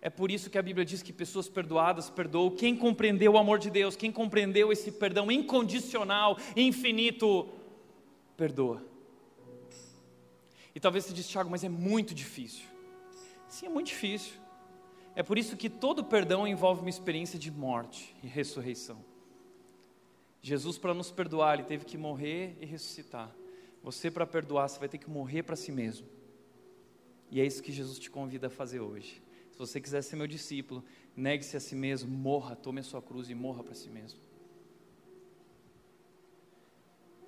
[0.00, 2.54] É por isso que a Bíblia diz que pessoas perdoadas perdoam.
[2.54, 7.48] Quem compreendeu o amor de Deus, quem compreendeu esse perdão incondicional, infinito,
[8.36, 8.93] perdoa.
[10.74, 12.66] E talvez você diz, Tiago, mas é muito difícil.
[13.48, 14.34] Sim, é muito difícil.
[15.14, 19.04] É por isso que todo perdão envolve uma experiência de morte e ressurreição.
[20.42, 23.34] Jesus, para nos perdoar, ele teve que morrer e ressuscitar.
[23.82, 26.06] Você, para perdoar, você vai ter que morrer para si mesmo.
[27.30, 29.22] E é isso que Jesus te convida a fazer hoje.
[29.52, 30.84] Se você quiser ser meu discípulo,
[31.16, 34.18] negue-se a si mesmo, morra, tome a sua cruz e morra para si mesmo.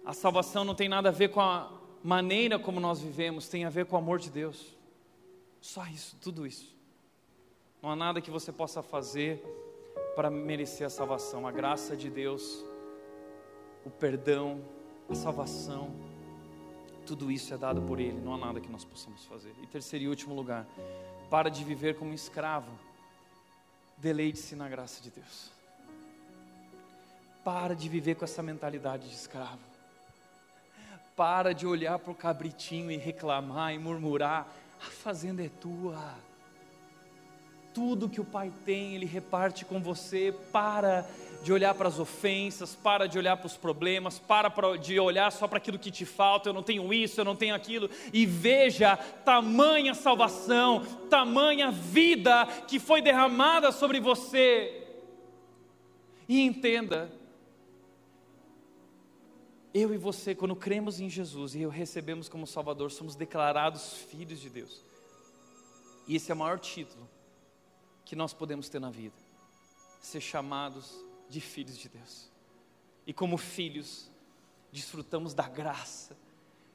[0.04, 3.68] A salvação não tem nada a ver com a maneira como nós vivemos, tem a
[3.68, 4.76] ver com o amor de Deus.
[5.60, 6.72] Só isso, tudo isso.
[7.82, 9.42] Não há nada que você possa fazer
[10.14, 11.48] para merecer a salvação.
[11.48, 12.64] A graça de Deus,
[13.84, 14.62] o perdão,
[15.10, 15.90] a salvação,
[17.04, 18.20] tudo isso é dado por Ele.
[18.20, 19.52] Não há nada que nós possamos fazer.
[19.60, 20.64] E terceiro e último lugar,
[21.28, 22.70] para de viver como escravo.
[23.96, 25.50] Deleite-se na graça de Deus.
[27.44, 29.75] Para de viver com essa mentalidade de escravo.
[31.16, 34.46] Para de olhar para o cabritinho e reclamar e murmurar:
[34.80, 36.14] a fazenda é tua.
[37.72, 40.34] Tudo que o pai tem, ele reparte com você.
[40.52, 41.06] Para
[41.42, 45.46] de olhar para as ofensas, para de olhar para os problemas, para de olhar só
[45.46, 48.96] para aquilo que te falta, eu não tenho isso, eu não tenho aquilo, e veja
[48.96, 54.86] tamanha salvação, tamanha vida que foi derramada sobre você.
[56.28, 57.12] E entenda,
[59.78, 64.40] eu e você, quando cremos em Jesus e o recebemos como Salvador, somos declarados filhos
[64.40, 64.82] de Deus.
[66.06, 67.06] E esse é o maior título
[68.04, 69.16] que nós podemos ter na vida:
[70.00, 72.30] ser chamados de filhos de Deus.
[73.06, 74.10] E como filhos,
[74.72, 76.16] desfrutamos da graça.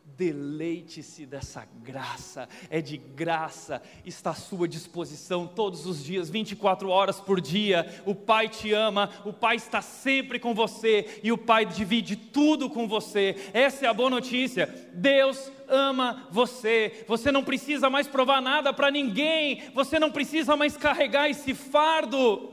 [0.03, 7.19] Deleite-se dessa graça, é de graça, está à sua disposição todos os dias, 24 horas
[7.19, 8.03] por dia.
[8.05, 12.69] O Pai te ama, o Pai está sempre com você e o Pai divide tudo
[12.69, 13.35] com você.
[13.51, 14.67] Essa é a boa notícia.
[14.93, 17.03] Deus ama você.
[17.07, 22.51] Você não precisa mais provar nada para ninguém, você não precisa mais carregar esse fardo.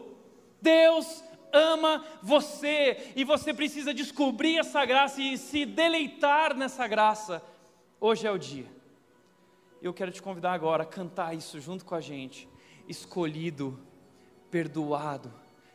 [0.63, 1.28] Deus ama
[2.23, 7.43] você e você precisa descobrir essa graça e se deleitar nessa graça.
[8.01, 8.67] Hoje é o dia.
[9.81, 12.49] Eu quero te convidar agora a cantar isso junto com a gente.
[12.89, 13.79] Escolhido,
[14.51, 15.33] perdoado,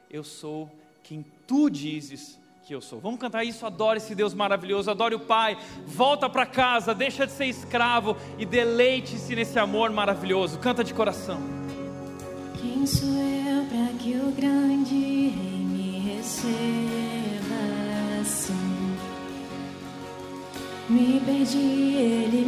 [0.09, 0.69] eu sou
[1.03, 2.99] quem tu dizes que eu sou.
[2.99, 7.33] Vamos cantar isso, adore esse Deus maravilhoso, adore o Pai, volta para casa, deixa de
[7.33, 10.59] ser escravo e deleite-se nesse amor maravilhoso.
[10.59, 11.41] Canta de coração.
[12.61, 15.12] Quem sou eu para que o grande
[18.21, 18.95] assim.
[20.89, 22.42] Me perdi, ele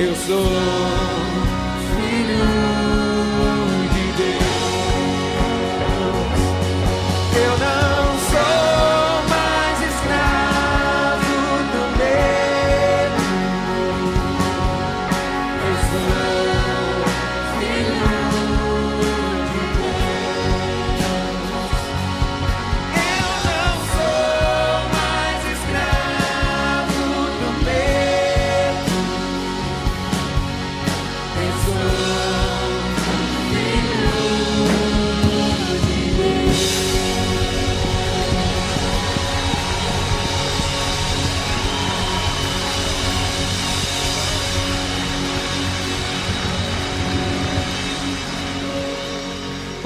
[0.00, 1.47] Eu sou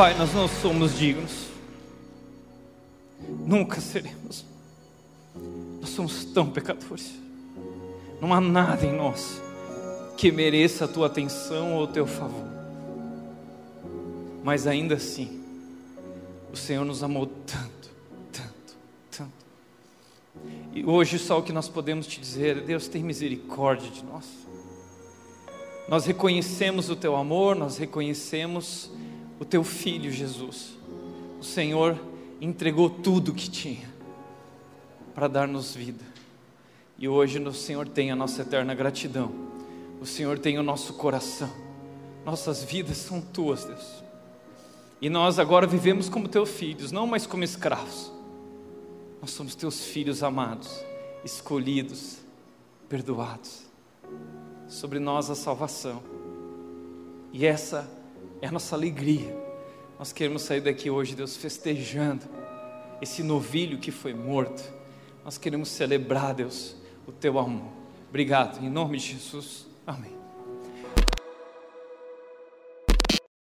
[0.03, 1.47] Pai, nós não somos dignos,
[3.47, 4.45] nunca seremos.
[5.81, 7.13] Nós somos tão pecadores.
[8.21, 9.41] Não há nada em nós
[10.17, 12.49] que mereça a tua atenção ou o teu favor.
[14.43, 15.41] Mas ainda assim,
[16.53, 17.91] o Senhor nos amou tanto,
[18.33, 18.77] tanto,
[19.09, 19.33] tanto.
[20.75, 24.25] E hoje só o que nós podemos te dizer é: Deus, tem misericórdia de nós.
[25.89, 28.91] Nós reconhecemos o teu amor, nós reconhecemos
[29.43, 30.79] o teu filho Jesus.
[31.41, 31.99] O Senhor
[32.41, 33.93] entregou tudo que tinha
[35.13, 36.05] para dar-nos vida.
[36.97, 39.33] E hoje o Senhor tem a nossa eterna gratidão.
[40.01, 41.51] O Senhor tem o nosso coração.
[42.25, 44.05] Nossas vidas são tuas, Deus.
[45.01, 48.13] E nós agora vivemos como teus filhos, não mais como escravos.
[49.21, 50.85] Nós somos teus filhos amados,
[51.25, 52.19] escolhidos,
[52.89, 53.65] perdoados.
[54.69, 56.01] Sobre nós a salvação.
[57.33, 58.02] E essa
[58.43, 59.35] é a nossa alegria.
[59.99, 62.27] Nós queremos sair daqui hoje, Deus, festejando
[63.01, 64.63] esse novilho que foi morto.
[65.25, 66.77] Nós queremos celebrar, Deus,
[67.07, 67.73] o teu amor.
[68.11, 69.67] Obrigado, em nome de Jesus.
[69.87, 70.22] Amém.